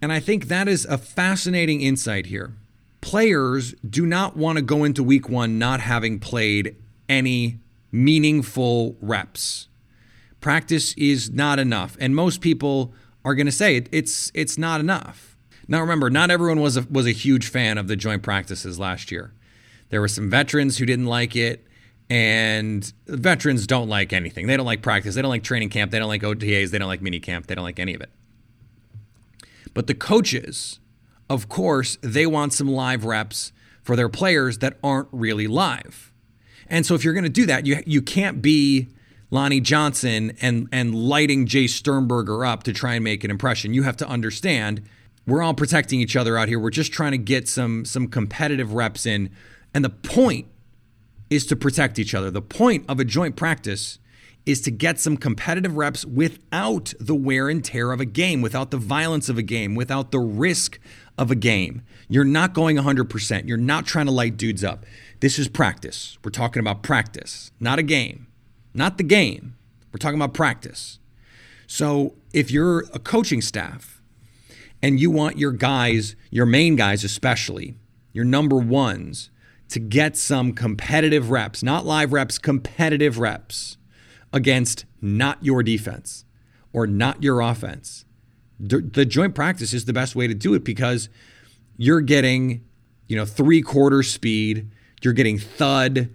And 0.02 0.12
I 0.12 0.20
think 0.20 0.48
that 0.48 0.68
is 0.68 0.86
a 0.86 0.98
fascinating 0.98 1.82
insight 1.82 2.26
here. 2.26 2.56
Players 3.04 3.74
do 3.88 4.06
not 4.06 4.38
want 4.38 4.58
to 4.58 4.62
go 4.62 4.84
into 4.84 5.04
week 5.04 5.28
one 5.28 5.60
not 5.60 5.82
having 5.82 6.20
played 6.20 6.76
any 7.10 7.60
meaningful 7.92 8.98
reps. 9.02 9.68
Practice 10.40 10.94
is 10.94 11.30
not 11.30 11.60
enough, 11.60 11.98
and 12.00 12.16
most 12.16 12.42
people 12.42 12.94
are 13.26 13.36
going 13.36 13.46
to 13.46 13.52
say 13.52 13.76
it, 13.76 13.90
it's 13.92 14.32
it's 14.34 14.58
not 14.58 14.80
enough. 14.80 15.38
Now 15.68 15.82
remember, 15.82 16.10
not 16.10 16.32
everyone 16.32 16.62
was 16.62 16.78
a, 16.78 16.88
was 16.90 17.06
a 17.06 17.12
huge 17.12 17.48
fan 17.50 17.78
of 17.78 17.88
the 17.88 17.96
joint 17.96 18.24
practices 18.24 18.80
last 18.80 19.12
year. 19.12 19.34
There 19.90 20.02
were 20.02 20.08
some 20.08 20.30
veterans 20.30 20.78
who 20.78 20.86
didn't 20.86 21.06
like 21.06 21.36
it, 21.36 21.66
and 22.10 22.92
veterans 23.08 23.68
don't 23.68 23.88
like 23.90 24.14
anything. 24.14 24.48
They 24.48 24.58
don't 24.58 24.66
like 24.66 24.82
practice. 24.82 25.16
They 25.16 25.22
don't 25.22 25.30
like 25.30 25.44
training 25.44 25.70
camp. 25.70 25.92
They 25.92 26.00
don't 26.00 26.08
like 26.08 26.22
OTAs. 26.22 26.72
They 26.72 26.80
don't 26.80 26.88
like 26.88 27.02
mini 27.02 27.20
camp. 27.20 27.48
They 27.48 27.56
don't 27.56 27.64
like 27.64 27.80
any 27.80 27.94
of 27.94 28.02
it. 28.02 28.10
But 29.74 29.88
the 29.88 29.94
coaches, 29.94 30.80
of 31.30 31.50
course, 31.50 31.98
they 32.02 32.26
want 32.26 32.54
some 32.54 32.68
live 32.68 33.06
reps 33.06 33.52
for 33.82 33.96
their 33.96 34.10
players 34.10 34.60
that 34.60 34.78
aren't 34.84 35.08
really 35.12 35.48
live. 35.48 36.12
And 36.68 36.86
so 36.86 36.96
if 36.96 37.04
you're 37.04 37.14
going 37.14 37.24
to 37.24 37.30
do 37.30 37.46
that, 37.46 37.66
you 37.66 37.82
you 37.86 38.02
can't 38.02 38.42
be 38.42 38.88
Lonnie 39.30 39.60
Johnson 39.60 40.36
and 40.42 40.68
and 40.72 40.96
lighting 40.96 41.46
Jace 41.46 41.72
Sternberger 41.72 42.46
up 42.46 42.64
to 42.64 42.74
try 42.74 42.96
and 42.96 43.04
make 43.04 43.24
an 43.24 43.32
impression. 43.32 43.74
You 43.74 43.84
have 43.84 43.98
to 43.98 44.08
understand 44.08 44.82
we're 45.26 45.42
all 45.42 45.54
protecting 45.54 46.02
each 46.02 46.16
other 46.16 46.38
out 46.38 46.48
here. 46.48 46.60
We're 46.60 46.70
just 46.70 46.92
trying 46.92 47.12
to 47.12 47.18
get 47.18 47.48
some 47.48 47.86
some 47.86 48.08
competitive 48.08 48.74
reps 48.74 49.06
in. 49.06 49.30
And 49.74 49.84
the 49.84 49.90
point 49.90 50.48
is 51.30 51.46
to 51.48 51.56
protect 51.56 51.98
each 52.00 52.14
other. 52.14 52.30
The 52.30 52.42
point 52.42 52.86
of 52.88 53.00
a 53.00 53.06
joint 53.06 53.36
practice 53.36 54.00
is 54.46 54.62
to 54.62 54.72
get 54.72 55.00
some 55.00 55.16
competitive 55.16 55.78
reps 55.78 56.06
without 56.06 56.94
the 57.00 57.16
wear 57.16 57.50
and 57.50 57.64
tear 57.64 57.92
of 57.92 58.02
a 58.02 58.06
game, 58.06 58.42
without 58.42 58.72
the 58.72 58.78
violence 58.78 59.30
of 59.30 59.38
a 59.38 59.42
game, 59.42 59.74
without 59.74 60.12
the 60.12 60.20
risk 60.20 60.80
of 61.18 61.32
a 61.32 61.36
game. 61.36 61.84
You're 62.10 62.24
not 62.24 62.54
going 62.54 62.78
100%. 62.78 63.48
You're 63.48 63.58
not 63.58 63.86
trying 63.86 64.08
to 64.08 64.12
light 64.12 64.38
dudes 64.38 64.64
up. 64.64 64.86
This 65.20 65.38
is 65.40 65.48
practice. 65.48 66.18
We're 66.24 66.32
talking 66.32 66.60
about 66.60 66.84
practice, 66.84 67.52
not 67.60 67.80
a 67.80 67.84
game, 67.84 68.28
not 68.74 68.98
the 68.98 69.04
game. 69.04 69.56
We're 69.92 70.00
talking 70.00 70.20
about 70.20 70.34
practice. 70.34 71.00
So 71.68 72.16
if 72.34 72.52
you're 72.52 72.86
a 72.94 73.00
coaching 73.00 73.42
staff 73.42 74.02
and 74.82 75.00
you 75.00 75.12
want 75.12 75.38
your 75.38 75.52
guys, 75.52 76.16
your 76.30 76.46
main 76.46 76.76
guys 76.76 77.04
especially, 77.04 77.78
your 78.12 78.26
number 78.26 78.58
ones, 78.58 79.30
to 79.70 79.80
get 79.80 80.18
some 80.18 80.54
competitive 80.54 81.32
reps, 81.32 81.64
not 81.64 81.86
live 81.86 82.14
reps, 82.14 82.38
competitive 82.38 83.18
reps 83.18 83.78
against 84.32 84.86
not 85.02 85.44
your 85.44 85.64
defense 85.64 86.26
or 86.74 86.86
not 86.86 87.24
your 87.24 87.40
offense. 87.40 88.06
The 88.66 89.06
joint 89.06 89.36
practice 89.36 89.74
is 89.74 89.86
the 89.86 89.94
best 89.94 90.16
way 90.16 90.28
to 90.28 90.34
do 90.34 90.54
it 90.54 90.64
because 90.64 91.10
you're 91.78 92.02
getting, 92.02 92.64
you 93.08 93.16
know, 93.18 93.26
three 93.26 93.62
quarter 93.62 94.04
speed, 94.04 94.70
you're 95.02 95.14
getting 95.14 95.38
thud, 95.38 96.10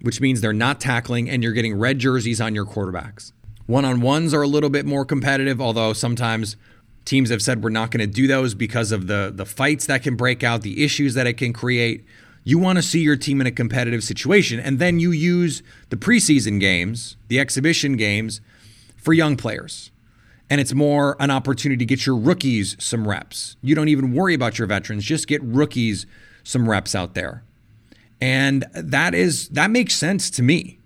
which 0.00 0.20
means 0.20 0.40
they're 0.40 0.52
not 0.52 0.80
tackling, 0.80 1.30
and 1.30 1.42
you're 1.42 1.52
getting 1.52 1.78
red 1.78 2.00
jerseys 2.00 2.40
on 2.40 2.54
your 2.54 2.66
quarterbacks. 2.66 3.32
One 3.66 3.84
on 3.84 4.00
ones 4.00 4.34
are 4.34 4.42
a 4.42 4.48
little 4.48 4.68
bit 4.68 4.84
more 4.84 5.04
competitive, 5.04 5.60
although 5.60 5.92
sometimes 5.92 6.56
teams 7.04 7.30
have 7.30 7.40
said 7.40 7.62
we're 7.62 7.70
not 7.70 7.90
going 7.90 8.00
to 8.00 8.12
do 8.12 8.26
those 8.26 8.54
because 8.54 8.90
of 8.92 9.06
the 9.06 9.32
the 9.34 9.46
fights 9.46 9.86
that 9.86 10.02
can 10.02 10.16
break 10.16 10.42
out, 10.42 10.62
the 10.62 10.82
issues 10.84 11.14
that 11.14 11.26
it 11.26 11.34
can 11.34 11.52
create. 11.52 12.04
You 12.42 12.58
want 12.58 12.76
to 12.76 12.82
see 12.82 13.00
your 13.00 13.16
team 13.16 13.40
in 13.40 13.46
a 13.46 13.50
competitive 13.50 14.02
situation, 14.04 14.60
and 14.60 14.78
then 14.78 14.98
you 14.98 15.12
use 15.12 15.62
the 15.88 15.96
preseason 15.96 16.60
games, 16.60 17.16
the 17.28 17.38
exhibition 17.40 17.96
games, 17.96 18.40
for 18.96 19.14
young 19.14 19.36
players. 19.36 19.90
And 20.54 20.60
it's 20.60 20.72
more 20.72 21.16
an 21.18 21.32
opportunity 21.32 21.78
to 21.78 21.84
get 21.84 22.06
your 22.06 22.14
rookies 22.14 22.76
some 22.78 23.08
reps. 23.08 23.56
You 23.60 23.74
don't 23.74 23.88
even 23.88 24.12
worry 24.12 24.34
about 24.34 24.56
your 24.56 24.68
veterans, 24.68 25.04
just 25.04 25.26
get 25.26 25.42
rookies 25.42 26.06
some 26.44 26.70
reps 26.70 26.94
out 26.94 27.14
there. 27.14 27.42
And 28.20 28.64
that 28.72 29.16
is 29.16 29.48
that 29.48 29.72
makes 29.72 29.96
sense 29.96 30.30
to 30.30 30.44
me. 30.44 30.78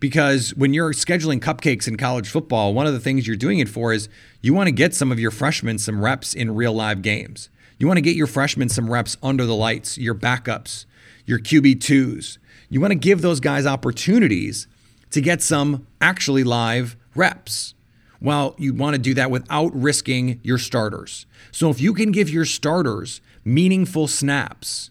Because 0.00 0.54
when 0.54 0.74
you're 0.74 0.92
scheduling 0.92 1.40
cupcakes 1.40 1.88
in 1.88 1.96
college 1.96 2.28
football, 2.28 2.74
one 2.74 2.86
of 2.86 2.92
the 2.92 3.00
things 3.00 3.26
you're 3.26 3.36
doing 3.36 3.58
it 3.58 3.70
for 3.70 3.94
is 3.94 4.10
you 4.42 4.52
want 4.52 4.66
to 4.66 4.70
get 4.70 4.94
some 4.94 5.10
of 5.10 5.18
your 5.18 5.30
freshmen 5.30 5.78
some 5.78 6.04
reps 6.04 6.34
in 6.34 6.54
real 6.54 6.74
live 6.74 7.00
games. 7.00 7.48
You 7.78 7.86
want 7.86 7.96
to 7.96 8.02
get 8.02 8.16
your 8.16 8.26
freshmen 8.26 8.68
some 8.68 8.90
reps 8.90 9.16
under 9.22 9.46
the 9.46 9.56
lights, 9.56 9.96
your 9.96 10.14
backups, 10.14 10.84
your 11.24 11.38
QB2s. 11.38 12.36
You 12.68 12.82
want 12.82 12.90
to 12.90 12.96
give 12.96 13.22
those 13.22 13.40
guys 13.40 13.64
opportunities 13.64 14.66
to 15.10 15.22
get 15.22 15.40
some 15.40 15.86
actually 16.02 16.44
live 16.44 16.98
reps. 17.14 17.72
Well, 18.20 18.54
you 18.58 18.74
want 18.74 18.94
to 18.94 19.00
do 19.00 19.14
that 19.14 19.30
without 19.30 19.74
risking 19.74 20.40
your 20.42 20.58
starters. 20.58 21.26
So 21.52 21.70
if 21.70 21.80
you 21.80 21.94
can 21.94 22.12
give 22.12 22.28
your 22.28 22.44
starters 22.44 23.20
meaningful 23.44 24.08
snaps 24.08 24.90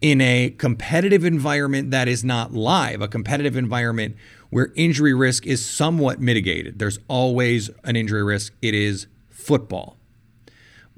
in 0.00 0.20
a 0.20 0.50
competitive 0.50 1.24
environment 1.24 1.90
that 1.90 2.08
is 2.08 2.22
not 2.22 2.52
live, 2.52 3.00
a 3.00 3.08
competitive 3.08 3.56
environment 3.56 4.16
where 4.50 4.72
injury 4.74 5.14
risk 5.14 5.46
is 5.46 5.64
somewhat 5.64 6.20
mitigated, 6.20 6.78
there's 6.78 6.98
always 7.08 7.70
an 7.84 7.96
injury 7.96 8.22
risk. 8.22 8.52
It 8.60 8.74
is 8.74 9.06
football 9.30 9.96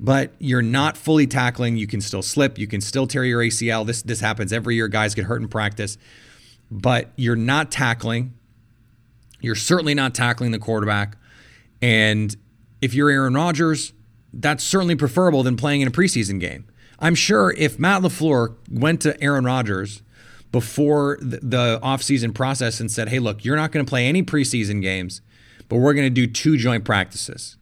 but 0.02 0.32
you're 0.40 0.62
not 0.62 0.96
fully 0.96 1.28
tackling. 1.28 1.76
You 1.76 1.86
can 1.86 2.00
still 2.00 2.22
slip. 2.22 2.58
You 2.58 2.66
can 2.66 2.80
still 2.80 3.06
tear 3.06 3.24
your 3.24 3.40
ACL. 3.40 3.86
This 3.86 4.02
this 4.02 4.18
happens 4.18 4.52
every 4.52 4.74
year. 4.74 4.88
Guys 4.88 5.14
get 5.14 5.26
hurt 5.26 5.40
in 5.40 5.46
practice, 5.46 5.96
but 6.70 7.12
you're 7.14 7.36
not 7.36 7.70
tackling. 7.70 8.34
You're 9.40 9.54
certainly 9.54 9.94
not 9.94 10.12
tackling 10.12 10.50
the 10.50 10.58
quarterback. 10.58 11.16
And 11.82 12.34
if 12.80 12.94
you're 12.94 13.10
Aaron 13.10 13.34
Rodgers, 13.34 13.92
that's 14.32 14.64
certainly 14.64 14.96
preferable 14.96 15.42
than 15.42 15.56
playing 15.56 15.82
in 15.82 15.88
a 15.88 15.90
preseason 15.90 16.40
game. 16.40 16.66
I'm 17.00 17.16
sure 17.16 17.52
if 17.58 17.78
Matt 17.78 18.02
LaFleur 18.02 18.54
went 18.70 19.00
to 19.02 19.20
Aaron 19.22 19.44
Rodgers 19.44 20.02
before 20.52 21.18
the, 21.20 21.80
offseason 21.82 22.34
process 22.34 22.78
and 22.78 22.90
said, 22.90 23.08
hey, 23.08 23.18
look, 23.18 23.44
you're 23.44 23.56
not 23.56 23.72
going 23.72 23.84
to 23.84 23.88
play 23.90 24.06
any 24.06 24.22
preseason 24.22 24.80
games, 24.80 25.20
but 25.68 25.78
we're 25.78 25.94
going 25.94 26.06
to 26.06 26.10
do 26.10 26.26
two 26.26 26.56
joint 26.56 26.84
practices. 26.84 27.56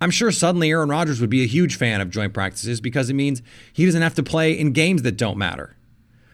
I'm 0.00 0.10
sure 0.10 0.30
suddenly 0.30 0.70
Aaron 0.70 0.88
Rodgers 0.88 1.20
would 1.20 1.28
be 1.28 1.42
a 1.42 1.46
huge 1.46 1.76
fan 1.76 2.00
of 2.00 2.08
joint 2.08 2.32
practices 2.32 2.80
because 2.80 3.10
it 3.10 3.14
means 3.14 3.42
he 3.72 3.84
doesn't 3.84 4.00
have 4.00 4.14
to 4.14 4.22
play 4.22 4.52
in 4.58 4.72
games 4.72 5.02
that 5.02 5.18
don't 5.18 5.36
matter. 5.36 5.76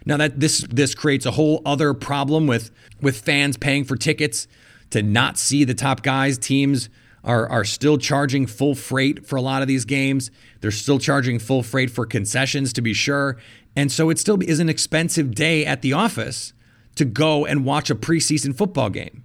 Now 0.04 0.16
that 0.18 0.38
this 0.38 0.64
this 0.70 0.94
creates 0.94 1.26
a 1.26 1.32
whole 1.32 1.62
other 1.66 1.92
problem 1.92 2.46
with 2.46 2.70
with 3.00 3.18
fans 3.18 3.56
paying 3.56 3.82
for 3.82 3.96
tickets 3.96 4.46
to 4.90 5.02
not 5.02 5.36
see 5.36 5.64
the 5.64 5.74
top 5.74 6.02
guys. 6.04 6.38
Teams 6.38 6.88
are 7.26 7.48
are 7.50 7.64
still 7.64 7.98
charging 7.98 8.46
full 8.46 8.74
freight 8.74 9.26
for 9.26 9.36
a 9.36 9.42
lot 9.42 9.60
of 9.60 9.68
these 9.68 9.84
games. 9.84 10.30
They're 10.60 10.70
still 10.70 10.98
charging 10.98 11.38
full 11.38 11.62
freight 11.62 11.90
for 11.90 12.06
concessions 12.06 12.72
to 12.74 12.80
be 12.80 12.94
sure. 12.94 13.36
And 13.74 13.92
so 13.92 14.08
it 14.08 14.18
still 14.18 14.40
is 14.40 14.60
an 14.60 14.70
expensive 14.70 15.34
day 15.34 15.66
at 15.66 15.82
the 15.82 15.92
office 15.92 16.54
to 16.94 17.04
go 17.04 17.44
and 17.44 17.64
watch 17.64 17.90
a 17.90 17.94
preseason 17.94 18.56
football 18.56 18.88
game. 18.88 19.24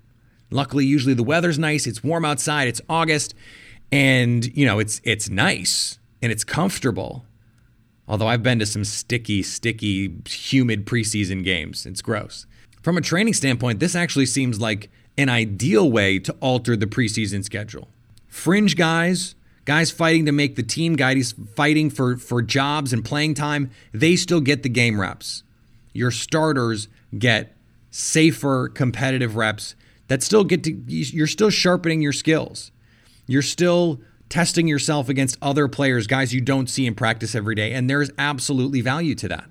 Luckily, 0.49 0.85
usually 0.85 1.13
the 1.13 1.23
weather's 1.23 1.57
nice, 1.57 1.87
it's 1.87 2.03
warm 2.03 2.25
outside, 2.25 2.67
it's 2.67 2.81
August, 2.89 3.33
and 3.91 4.45
you 4.57 4.65
know 4.65 4.79
it's 4.79 4.99
it's 5.03 5.29
nice 5.29 5.99
and 6.21 6.31
it's 6.31 6.43
comfortable. 6.43 7.25
Although 8.07 8.27
I've 8.27 8.43
been 8.43 8.59
to 8.59 8.65
some 8.65 8.83
sticky, 8.83 9.41
sticky, 9.43 10.13
humid 10.27 10.85
preseason 10.85 11.45
games, 11.45 11.85
it's 11.85 12.01
gross. 12.01 12.45
From 12.81 12.97
a 12.97 13.01
training 13.01 13.35
standpoint, 13.35 13.79
this 13.79 13.95
actually 13.95 14.25
seems 14.25 14.59
like 14.59 14.89
an 15.21 15.29
ideal 15.29 15.89
way 15.89 16.19
to 16.19 16.33
alter 16.41 16.75
the 16.75 16.87
preseason 16.87 17.43
schedule. 17.43 17.87
Fringe 18.27 18.75
guys, 18.75 19.35
guys 19.65 19.91
fighting 19.91 20.25
to 20.25 20.31
make 20.31 20.55
the 20.55 20.63
team, 20.63 20.95
guys 20.95 21.33
fighting 21.55 21.89
for, 21.89 22.17
for 22.17 22.41
jobs 22.41 22.91
and 22.91 23.05
playing 23.05 23.33
time, 23.33 23.71
they 23.93 24.15
still 24.15 24.41
get 24.41 24.63
the 24.63 24.69
game 24.69 24.99
reps. 24.99 25.43
Your 25.93 26.11
starters 26.11 26.87
get 27.17 27.55
safer, 27.91 28.69
competitive 28.69 29.35
reps 29.35 29.75
that 30.07 30.23
still 30.23 30.43
get 30.43 30.63
to, 30.63 30.71
you're 30.87 31.27
still 31.27 31.49
sharpening 31.49 32.01
your 32.01 32.13
skills. 32.13 32.71
You're 33.27 33.41
still 33.41 34.01
testing 34.29 34.67
yourself 34.67 35.09
against 35.09 35.37
other 35.41 35.67
players, 35.67 36.07
guys 36.07 36.33
you 36.33 36.41
don't 36.41 36.69
see 36.69 36.87
in 36.87 36.95
practice 36.95 37.35
every 37.35 37.55
day, 37.55 37.73
and 37.73 37.89
there's 37.89 38.09
absolutely 38.17 38.81
value 38.81 39.13
to 39.15 39.27
that. 39.27 39.50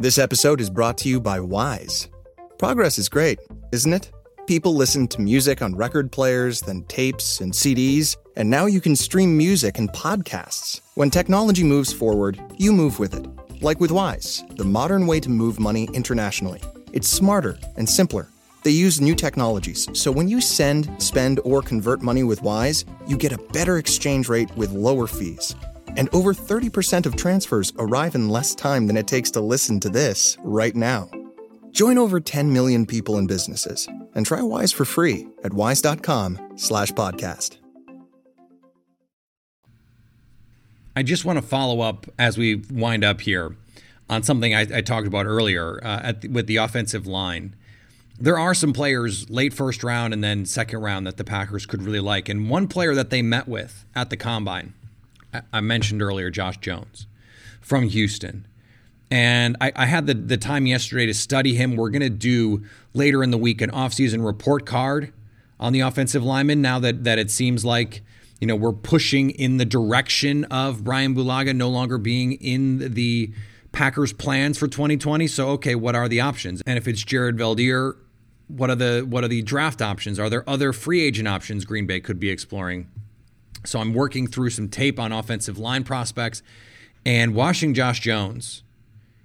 This 0.00 0.18
episode 0.18 0.60
is 0.60 0.70
brought 0.70 0.98
to 0.98 1.08
you 1.08 1.20
by 1.20 1.38
Wise. 1.38 2.08
Progress 2.58 2.98
is 2.98 3.08
great, 3.08 3.38
isn't 3.70 3.92
it? 3.92 4.10
People 4.48 4.74
listen 4.74 5.06
to 5.08 5.20
music 5.20 5.62
on 5.62 5.76
record 5.76 6.10
players, 6.10 6.60
then 6.60 6.82
tapes 6.88 7.40
and 7.40 7.52
CDs, 7.52 8.16
and 8.36 8.50
now 8.50 8.66
you 8.66 8.80
can 8.80 8.96
stream 8.96 9.36
music 9.36 9.78
and 9.78 9.88
podcasts. 9.90 10.80
When 10.96 11.10
technology 11.10 11.62
moves 11.62 11.92
forward, 11.92 12.40
you 12.58 12.72
move 12.72 12.98
with 12.98 13.14
it. 13.14 13.24
Like 13.62 13.78
with 13.78 13.92
Wise, 13.92 14.42
the 14.56 14.64
modern 14.64 15.06
way 15.06 15.20
to 15.20 15.30
move 15.30 15.60
money 15.60 15.88
internationally. 15.94 16.60
It's 16.92 17.08
smarter 17.08 17.56
and 17.76 17.88
simpler. 17.88 18.28
They 18.64 18.72
use 18.72 19.00
new 19.00 19.14
technologies, 19.14 19.88
so 19.92 20.10
when 20.10 20.26
you 20.26 20.40
send, 20.40 20.90
spend, 21.00 21.38
or 21.44 21.62
convert 21.62 22.02
money 22.02 22.24
with 22.24 22.42
Wise, 22.42 22.84
you 23.06 23.16
get 23.16 23.32
a 23.32 23.38
better 23.52 23.78
exchange 23.78 24.28
rate 24.28 24.54
with 24.56 24.72
lower 24.72 25.06
fees. 25.06 25.54
And 25.96 26.08
over 26.12 26.34
30% 26.34 27.06
of 27.06 27.16
transfers 27.16 27.72
arrive 27.78 28.14
in 28.14 28.28
less 28.28 28.54
time 28.54 28.86
than 28.86 28.96
it 28.96 29.06
takes 29.06 29.30
to 29.32 29.40
listen 29.40 29.80
to 29.80 29.88
this 29.88 30.36
right 30.42 30.74
now. 30.74 31.10
Join 31.72 31.98
over 31.98 32.20
10 32.20 32.52
million 32.52 32.86
people 32.86 33.18
and 33.18 33.26
businesses 33.26 33.88
and 34.14 34.24
try 34.24 34.42
Wise 34.42 34.72
for 34.72 34.84
free 34.84 35.26
at 35.42 35.52
wise.com 35.52 36.52
slash 36.56 36.92
podcast. 36.92 37.58
I 40.96 41.02
just 41.02 41.24
want 41.24 41.38
to 41.38 41.42
follow 41.42 41.80
up 41.80 42.06
as 42.18 42.38
we 42.38 42.62
wind 42.70 43.02
up 43.02 43.20
here 43.20 43.56
on 44.08 44.22
something 44.22 44.54
I, 44.54 44.60
I 44.60 44.80
talked 44.80 45.06
about 45.06 45.26
earlier 45.26 45.80
uh, 45.82 46.12
the, 46.12 46.28
with 46.28 46.46
the 46.46 46.56
offensive 46.56 47.06
line. 47.06 47.56
There 48.20 48.38
are 48.38 48.54
some 48.54 48.72
players 48.72 49.28
late 49.28 49.52
first 49.52 49.82
round 49.82 50.14
and 50.14 50.22
then 50.22 50.46
second 50.46 50.80
round 50.80 51.06
that 51.08 51.16
the 51.16 51.24
Packers 51.24 51.66
could 51.66 51.82
really 51.82 52.00
like. 52.00 52.28
And 52.28 52.48
one 52.48 52.68
player 52.68 52.94
that 52.94 53.10
they 53.10 53.22
met 53.22 53.48
with 53.48 53.84
at 53.96 54.10
the 54.10 54.16
combine, 54.16 54.74
I, 55.52 55.60
mentioned 55.60 56.02
earlier, 56.02 56.30
Josh 56.30 56.58
Jones 56.58 57.06
from 57.60 57.88
Houston. 57.88 58.46
And 59.10 59.56
I, 59.60 59.72
I, 59.76 59.86
had 59.86 60.06
the, 60.06 60.14
the 60.14 60.36
time 60.36 60.66
yesterday 60.66 61.06
to 61.06 61.14
study 61.14 61.54
him. 61.54 61.76
We're 61.76 61.90
going 61.90 62.02
to 62.02 62.10
do 62.10 62.64
later 62.94 63.22
in 63.22 63.30
the 63.30 63.38
week 63.38 63.60
an 63.60 63.70
offseason 63.70 64.24
report 64.24 64.66
card 64.66 65.12
on 65.60 65.72
the 65.72 65.80
offensive 65.80 66.24
lineman 66.24 66.60
now 66.62 66.78
that, 66.80 67.04
that 67.04 67.18
it 67.18 67.30
seems 67.30 67.64
like 67.64 68.02
you 68.40 68.46
know 68.46 68.56
we're 68.56 68.72
pushing 68.72 69.30
in 69.30 69.56
the 69.56 69.64
direction 69.64 70.44
of 70.46 70.84
Brian 70.84 71.14
Bulaga 71.14 71.54
no 71.54 71.68
longer 71.68 71.98
being 71.98 72.32
in 72.32 72.94
the 72.94 73.32
Packers 73.72 74.12
plans 74.12 74.58
for 74.58 74.68
2020. 74.68 75.26
So 75.26 75.50
okay, 75.50 75.74
what 75.74 75.94
are 75.94 76.08
the 76.08 76.20
options? 76.20 76.62
And 76.66 76.76
if 76.76 76.88
it's 76.88 77.02
Jared 77.02 77.36
Veldheer, 77.36 77.96
what 78.48 78.70
are 78.70 78.74
the 78.74 79.06
what 79.08 79.24
are 79.24 79.28
the 79.28 79.42
draft 79.42 79.80
options? 79.80 80.18
Are 80.18 80.28
there 80.28 80.48
other 80.48 80.72
free 80.72 81.02
agent 81.02 81.28
options 81.28 81.64
Green 81.64 81.86
Bay 81.86 82.00
could 82.00 82.20
be 82.20 82.30
exploring? 82.30 82.88
So 83.64 83.80
I'm 83.80 83.94
working 83.94 84.26
through 84.26 84.50
some 84.50 84.68
tape 84.68 84.98
on 85.00 85.12
offensive 85.12 85.58
line 85.58 85.84
prospects 85.84 86.42
and 87.06 87.34
watching 87.34 87.74
Josh 87.74 88.00
Jones 88.00 88.64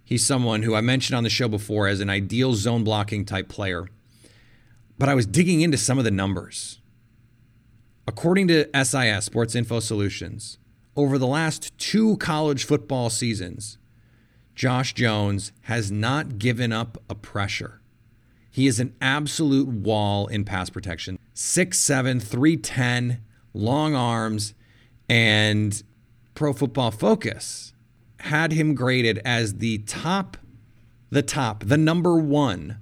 He's 0.09 0.25
someone 0.25 0.63
who 0.63 0.73
I 0.73 0.81
mentioned 0.81 1.15
on 1.15 1.23
the 1.23 1.29
show 1.29 1.47
before 1.47 1.87
as 1.87 1.99
an 1.99 2.09
ideal 2.09 2.55
zone 2.55 2.83
blocking 2.83 3.25
type 3.25 3.47
player. 3.47 3.85
But 4.97 5.07
I 5.07 5.13
was 5.13 5.27
digging 5.27 5.61
into 5.61 5.77
some 5.77 5.99
of 5.99 6.03
the 6.03 6.09
numbers. 6.09 6.79
According 8.07 8.47
to 8.47 8.67
SIS, 8.73 9.25
Sports 9.25 9.53
Info 9.53 9.79
Solutions, 9.79 10.57
over 10.95 11.19
the 11.19 11.27
last 11.27 11.77
two 11.77 12.17
college 12.17 12.65
football 12.65 13.11
seasons, 13.11 13.77
Josh 14.55 14.95
Jones 14.95 15.51
has 15.65 15.91
not 15.91 16.39
given 16.39 16.73
up 16.73 16.97
a 17.07 17.13
pressure. 17.13 17.79
He 18.49 18.65
is 18.65 18.79
an 18.79 18.95
absolute 18.99 19.67
wall 19.67 20.25
in 20.25 20.43
pass 20.43 20.71
protection. 20.71 21.19
6'7, 21.35 22.19
310, 22.19 23.19
long 23.53 23.95
arms, 23.95 24.53
and 25.07 25.81
pro 26.35 26.53
football 26.53 26.91
focus 26.91 27.73
had 28.21 28.51
him 28.51 28.75
graded 28.75 29.19
as 29.25 29.55
the 29.55 29.79
top, 29.79 30.37
the 31.09 31.21
top, 31.21 31.63
the 31.65 31.77
number 31.77 32.17
one 32.17 32.77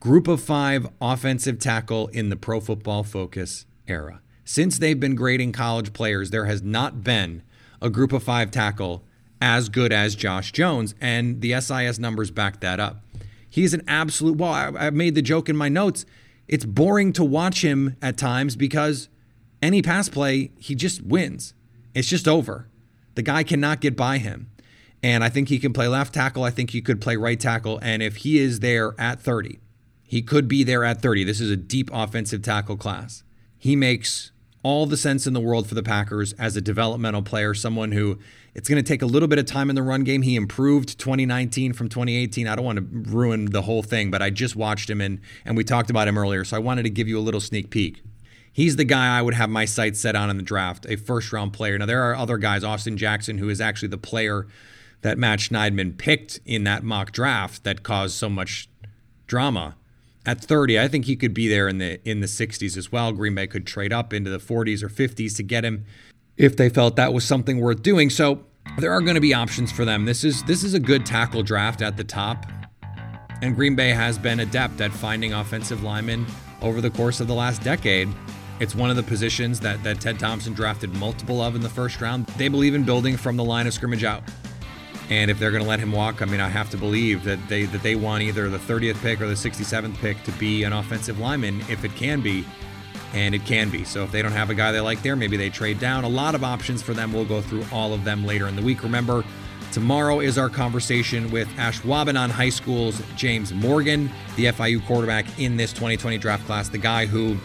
group 0.00 0.28
of 0.28 0.40
five 0.40 0.86
offensive 1.00 1.58
tackle 1.58 2.08
in 2.08 2.28
the 2.28 2.36
pro 2.36 2.60
football 2.60 3.02
focus 3.02 3.64
era. 3.88 4.20
Since 4.44 4.78
they've 4.78 5.00
been 5.00 5.14
grading 5.14 5.52
college 5.52 5.94
players, 5.94 6.30
there 6.30 6.44
has 6.44 6.62
not 6.62 7.02
been 7.02 7.42
a 7.80 7.88
group 7.88 8.12
of 8.12 8.22
five 8.22 8.50
tackle 8.50 9.04
as 9.40 9.68
good 9.68 9.92
as 9.92 10.14
Josh 10.14 10.52
Jones, 10.52 10.94
and 11.00 11.40
the 11.40 11.60
SIS 11.60 11.98
numbers 11.98 12.30
back 12.30 12.60
that 12.60 12.80
up. 12.80 13.02
He's 13.48 13.74
an 13.74 13.82
absolute 13.86 14.38
well. 14.38 14.52
I, 14.52 14.86
I 14.86 14.90
made 14.90 15.14
the 15.14 15.22
joke 15.22 15.48
in 15.48 15.56
my 15.56 15.68
notes. 15.68 16.06
It's 16.48 16.64
boring 16.64 17.12
to 17.14 17.24
watch 17.24 17.62
him 17.62 17.96
at 18.00 18.16
times 18.16 18.56
because 18.56 19.08
any 19.64 19.82
pass 19.82 20.08
play, 20.08 20.50
he 20.58 20.74
just 20.74 21.02
wins. 21.02 21.54
It's 21.94 22.08
just 22.08 22.28
over. 22.28 22.68
The 23.14 23.22
guy 23.22 23.42
cannot 23.42 23.80
get 23.80 23.96
by 23.96 24.18
him. 24.18 24.50
And 25.02 25.22
I 25.22 25.28
think 25.28 25.48
he 25.48 25.58
can 25.58 25.72
play 25.72 25.86
left 25.86 26.14
tackle. 26.14 26.44
I 26.44 26.50
think 26.50 26.70
he 26.70 26.80
could 26.80 27.00
play 27.00 27.16
right 27.16 27.38
tackle. 27.38 27.78
And 27.82 28.02
if 28.02 28.16
he 28.16 28.38
is 28.38 28.60
there 28.60 28.94
at 28.98 29.20
30, 29.20 29.58
he 30.02 30.22
could 30.22 30.48
be 30.48 30.64
there 30.64 30.84
at 30.84 31.02
30. 31.02 31.24
This 31.24 31.40
is 31.40 31.50
a 31.50 31.56
deep 31.56 31.90
offensive 31.92 32.42
tackle 32.42 32.76
class. 32.76 33.22
He 33.58 33.76
makes 33.76 34.32
all 34.62 34.86
the 34.86 34.96
sense 34.96 35.26
in 35.26 35.34
the 35.34 35.40
world 35.40 35.68
for 35.68 35.74
the 35.74 35.82
Packers 35.82 36.32
as 36.34 36.56
a 36.56 36.60
developmental 36.60 37.22
player, 37.22 37.52
someone 37.52 37.92
who 37.92 38.18
it's 38.54 38.68
going 38.68 38.82
to 38.82 38.88
take 38.88 39.02
a 39.02 39.06
little 39.06 39.28
bit 39.28 39.38
of 39.38 39.44
time 39.44 39.68
in 39.68 39.76
the 39.76 39.82
run 39.82 40.04
game. 40.04 40.22
He 40.22 40.36
improved 40.36 40.98
2019 40.98 41.74
from 41.74 41.88
2018. 41.88 42.48
I 42.48 42.56
don't 42.56 42.64
want 42.64 42.78
to 42.78 43.10
ruin 43.10 43.46
the 43.46 43.62
whole 43.62 43.82
thing, 43.82 44.10
but 44.10 44.22
I 44.22 44.30
just 44.30 44.56
watched 44.56 44.88
him 44.88 45.02
and 45.02 45.20
and 45.44 45.56
we 45.56 45.64
talked 45.64 45.90
about 45.90 46.08
him 46.08 46.16
earlier, 46.16 46.44
so 46.44 46.56
I 46.56 46.60
wanted 46.60 46.84
to 46.84 46.90
give 46.90 47.08
you 47.08 47.18
a 47.18 47.20
little 47.20 47.40
sneak 47.40 47.68
peek 47.68 48.02
he's 48.54 48.76
the 48.76 48.84
guy 48.84 49.18
I 49.18 49.20
would 49.20 49.34
have 49.34 49.50
my 49.50 49.66
sights 49.66 50.00
set 50.00 50.16
on 50.16 50.30
in 50.30 50.38
the 50.38 50.42
draft, 50.42 50.86
a 50.88 50.96
first 50.96 51.30
round 51.30 51.52
player. 51.52 51.76
Now, 51.76 51.84
there 51.84 52.02
are 52.02 52.14
other 52.14 52.38
guys, 52.38 52.64
Austin 52.64 52.96
Jackson, 52.96 53.36
who 53.36 53.50
is 53.50 53.60
actually 53.60 53.88
the 53.88 53.98
player 53.98 54.46
that 55.02 55.18
Matt 55.18 55.40
Schneidman 55.40 55.98
picked 55.98 56.40
in 56.46 56.64
that 56.64 56.82
mock 56.82 57.12
draft 57.12 57.64
that 57.64 57.82
caused 57.82 58.16
so 58.16 58.30
much 58.30 58.70
drama. 59.26 59.76
At 60.24 60.42
30, 60.42 60.80
I 60.80 60.88
think 60.88 61.04
he 61.04 61.16
could 61.16 61.34
be 61.34 61.48
there 61.48 61.68
in 61.68 61.76
the 61.76 62.00
in 62.08 62.20
the 62.20 62.26
60s 62.26 62.78
as 62.78 62.90
well. 62.90 63.12
Green 63.12 63.34
Bay 63.34 63.46
could 63.46 63.66
trade 63.66 63.92
up 63.92 64.14
into 64.14 64.30
the 64.30 64.38
40s 64.38 64.82
or 64.82 64.88
50s 64.88 65.36
to 65.36 65.42
get 65.42 65.66
him 65.66 65.84
if 66.38 66.56
they 66.56 66.70
felt 66.70 66.96
that 66.96 67.12
was 67.12 67.26
something 67.26 67.60
worth 67.60 67.82
doing. 67.82 68.08
So 68.08 68.46
there 68.78 68.90
are 68.90 69.02
going 69.02 69.16
to 69.16 69.20
be 69.20 69.34
options 69.34 69.70
for 69.70 69.84
them. 69.84 70.06
This 70.06 70.24
is 70.24 70.42
this 70.44 70.64
is 70.64 70.72
a 70.72 70.80
good 70.80 71.04
tackle 71.04 71.42
draft 71.42 71.82
at 71.82 71.98
the 71.98 72.04
top. 72.04 72.46
And 73.42 73.54
Green 73.54 73.76
Bay 73.76 73.90
has 73.90 74.16
been 74.16 74.40
adept 74.40 74.80
at 74.80 74.90
finding 74.90 75.34
offensive 75.34 75.82
linemen 75.82 76.24
over 76.62 76.80
the 76.80 76.90
course 76.90 77.20
of 77.20 77.26
the 77.26 77.34
last 77.34 77.62
decade. 77.62 78.08
It's 78.60 78.74
one 78.74 78.88
of 78.88 78.96
the 78.96 79.02
positions 79.02 79.58
that, 79.60 79.82
that 79.82 80.00
Ted 80.00 80.18
Thompson 80.18 80.52
drafted 80.52 80.94
multiple 80.94 81.42
of 81.42 81.56
in 81.56 81.60
the 81.60 81.68
first 81.68 82.00
round. 82.00 82.26
They 82.38 82.48
believe 82.48 82.74
in 82.74 82.84
building 82.84 83.16
from 83.16 83.36
the 83.36 83.44
line 83.44 83.66
of 83.66 83.74
scrimmage 83.74 84.04
out. 84.04 84.22
And 85.10 85.30
if 85.30 85.38
they're 85.38 85.50
going 85.50 85.62
to 85.62 85.68
let 85.68 85.80
him 85.80 85.92
walk, 85.92 86.22
I 86.22 86.24
mean, 86.24 86.40
I 86.40 86.48
have 86.48 86.70
to 86.70 86.76
believe 86.76 87.24
that 87.24 87.38
they 87.48 87.64
that 87.64 87.82
they 87.82 87.94
want 87.94 88.22
either 88.22 88.48
the 88.48 88.58
30th 88.58 89.00
pick 89.02 89.20
or 89.20 89.26
the 89.26 89.34
67th 89.34 89.96
pick 89.98 90.22
to 90.24 90.32
be 90.32 90.62
an 90.64 90.72
offensive 90.72 91.18
lineman 91.18 91.60
if 91.68 91.84
it 91.84 91.94
can 91.94 92.20
be, 92.22 92.46
and 93.12 93.34
it 93.34 93.44
can 93.44 93.68
be. 93.70 93.84
So 93.84 94.04
if 94.04 94.12
they 94.12 94.22
don't 94.22 94.32
have 94.32 94.50
a 94.50 94.54
guy 94.54 94.72
they 94.72 94.80
like 94.80 95.02
there, 95.02 95.16
maybe 95.16 95.36
they 95.36 95.50
trade 95.50 95.78
down. 95.78 96.04
A 96.04 96.08
lot 96.08 96.34
of 96.34 96.42
options 96.42 96.80
for 96.80 96.94
them. 96.94 97.12
We'll 97.12 97.26
go 97.26 97.42
through 97.42 97.66
all 97.70 97.92
of 97.92 98.04
them 98.04 98.24
later 98.24 98.48
in 98.48 98.56
the 98.56 98.62
week. 98.62 98.82
Remember, 98.82 99.24
tomorrow 99.72 100.20
is 100.20 100.38
our 100.38 100.48
conversation 100.48 101.30
with 101.30 101.48
Ashwaubenon 101.56 102.30
High 102.30 102.48
School's 102.48 103.02
James 103.14 103.52
Morgan, 103.52 104.10
the 104.36 104.46
FIU 104.46 104.84
quarterback 104.86 105.26
in 105.38 105.56
this 105.56 105.72
2020 105.72 106.16
draft 106.16 106.46
class, 106.46 106.70
the 106.70 106.78
guy 106.78 107.04
who 107.04 107.36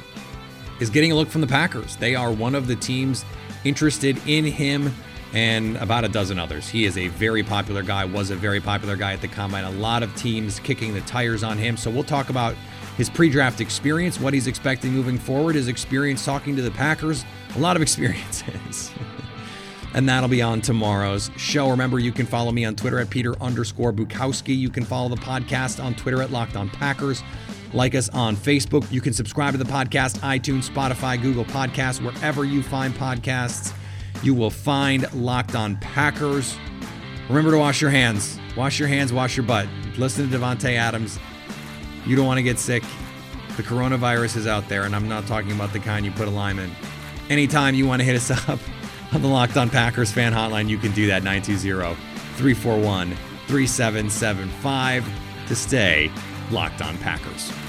is 0.80 0.90
getting 0.90 1.12
a 1.12 1.16
look 1.16 1.30
from 1.30 1.42
the 1.42 1.48
Packers. 1.48 1.96
They 1.98 2.16
are 2.16 2.32
one 2.32 2.56
of 2.56 2.68
the 2.68 2.76
teams 2.76 3.26
interested 3.64 4.18
in 4.28 4.46
him 4.46 4.94
and 5.34 5.78
about 5.78 6.04
a 6.04 6.10
dozen 6.10 6.40
others. 6.40 6.68
He 6.68 6.86
is 6.86 6.98
a 6.98 7.08
very 7.10 7.44
popular 7.44 7.84
guy, 7.84 8.06
was 8.06 8.32
a 8.32 8.36
very 8.36 8.60
popular 8.60 8.96
guy 8.96 9.14
at 9.14 9.22
the 9.22 9.28
combine. 9.28 9.64
A 9.64 9.72
lot 9.72 10.02
of 10.02 10.16
teams 10.16 10.60
kicking 10.60 10.94
the 10.94 11.02
tires 11.02 11.44
on 11.44 11.58
him. 11.58 11.78
So 11.78 11.92
we'll 11.92 12.04
talk 12.04 12.30
about 12.30 12.56
his 12.98 13.10
pre 13.10 13.30
draft 13.30 13.62
experience, 13.62 14.20
what 14.20 14.34
he's 14.34 14.48
expecting 14.48 14.92
moving 14.92 15.18
forward, 15.18 15.56
his 15.56 15.68
experience 15.68 16.26
talking 16.26 16.56
to 16.56 16.62
the 16.62 16.72
Packers, 16.72 17.24
a 17.56 17.60
lot 17.60 17.76
of 17.76 17.82
experiences. 17.84 18.92
and 19.94 20.08
that'll 20.08 20.30
be 20.30 20.42
on 20.42 20.62
tomorrow's 20.62 21.30
show. 21.38 21.70
Remember, 21.70 22.00
you 22.00 22.12
can 22.12 22.26
follow 22.26 22.52
me 22.52 22.66
on 22.66 22.76
Twitter 22.76 23.00
at 23.00 23.10
Peter 23.10 23.40
underscore 23.42 23.94
Bukowski. 23.94 24.58
You 24.58 24.70
can 24.70 24.84
follow 24.84 25.10
the 25.10 25.22
podcast 25.22 25.84
on 25.84 25.96
Twitter 25.96 26.22
at 26.22 26.32
Locked 26.32 26.56
On 26.56 26.70
Packers. 26.70 27.24
Like 27.74 27.94
us 27.94 28.10
on 28.10 28.36
Facebook. 28.36 28.92
You 28.92 29.02
can 29.02 29.14
subscribe 29.14 29.52
to 29.54 29.58
the 29.58 29.70
podcast, 29.70 30.20
iTunes, 30.20 30.70
Spotify, 30.70 31.22
Google 31.22 31.46
Podcasts, 31.46 32.04
wherever 32.04 32.44
you 32.44 32.64
find 32.64 32.94
podcasts. 32.94 33.74
You 34.24 34.34
will 34.34 34.50
find 34.50 35.12
Locked 35.14 35.56
On 35.56 35.78
Packers. 35.78 36.58
Remember 37.30 37.52
to 37.52 37.58
wash 37.58 37.80
your 37.80 37.92
hands. 37.92 38.40
Wash 38.58 38.80
your 38.80 38.88
hands, 38.88 39.14
wash 39.14 39.38
your 39.38 39.46
butt. 39.46 39.68
Listen 39.98 40.30
to 40.30 40.38
Davante 40.38 40.76
Adams. 40.76 41.20
You 42.06 42.16
don't 42.16 42.26
want 42.26 42.40
to 42.40 42.44
get 42.44 42.58
sick. 42.58 42.84
The 43.56 43.64
coronavirus 43.64 44.38
is 44.38 44.48
out 44.48 44.68
there, 44.68 44.84
and 44.84 44.96
I'm 44.96 45.08
not 45.08 45.28
talking 45.28 45.52
about 45.52 45.72
the 45.72 45.80
kind 45.80 46.06
you 46.06 46.12
put 46.12 46.28
a 46.28 46.32
lime 46.32 46.60
in. 46.60 46.72
Anytime 47.30 47.76
you 47.76 47.86
want 47.86 48.00
to 48.00 48.06
hit 48.06 48.16
us 48.16 48.32
up 48.50 48.60
on 49.14 49.22
the 49.22 49.28
Locked 49.28 49.58
On 49.58 49.70
Packers 49.70 50.12
fan 50.12 50.34
hotline, 50.34 50.70
you 50.70 50.78
can 50.78 50.92
do 50.94 51.08
that 51.08 51.24
920 51.24 51.96
341 52.36 53.16
3775 53.48 55.06
to 55.48 55.56
stay 55.56 56.12
Locked 56.52 56.82
On 56.82 56.98
Packers. 56.98 57.69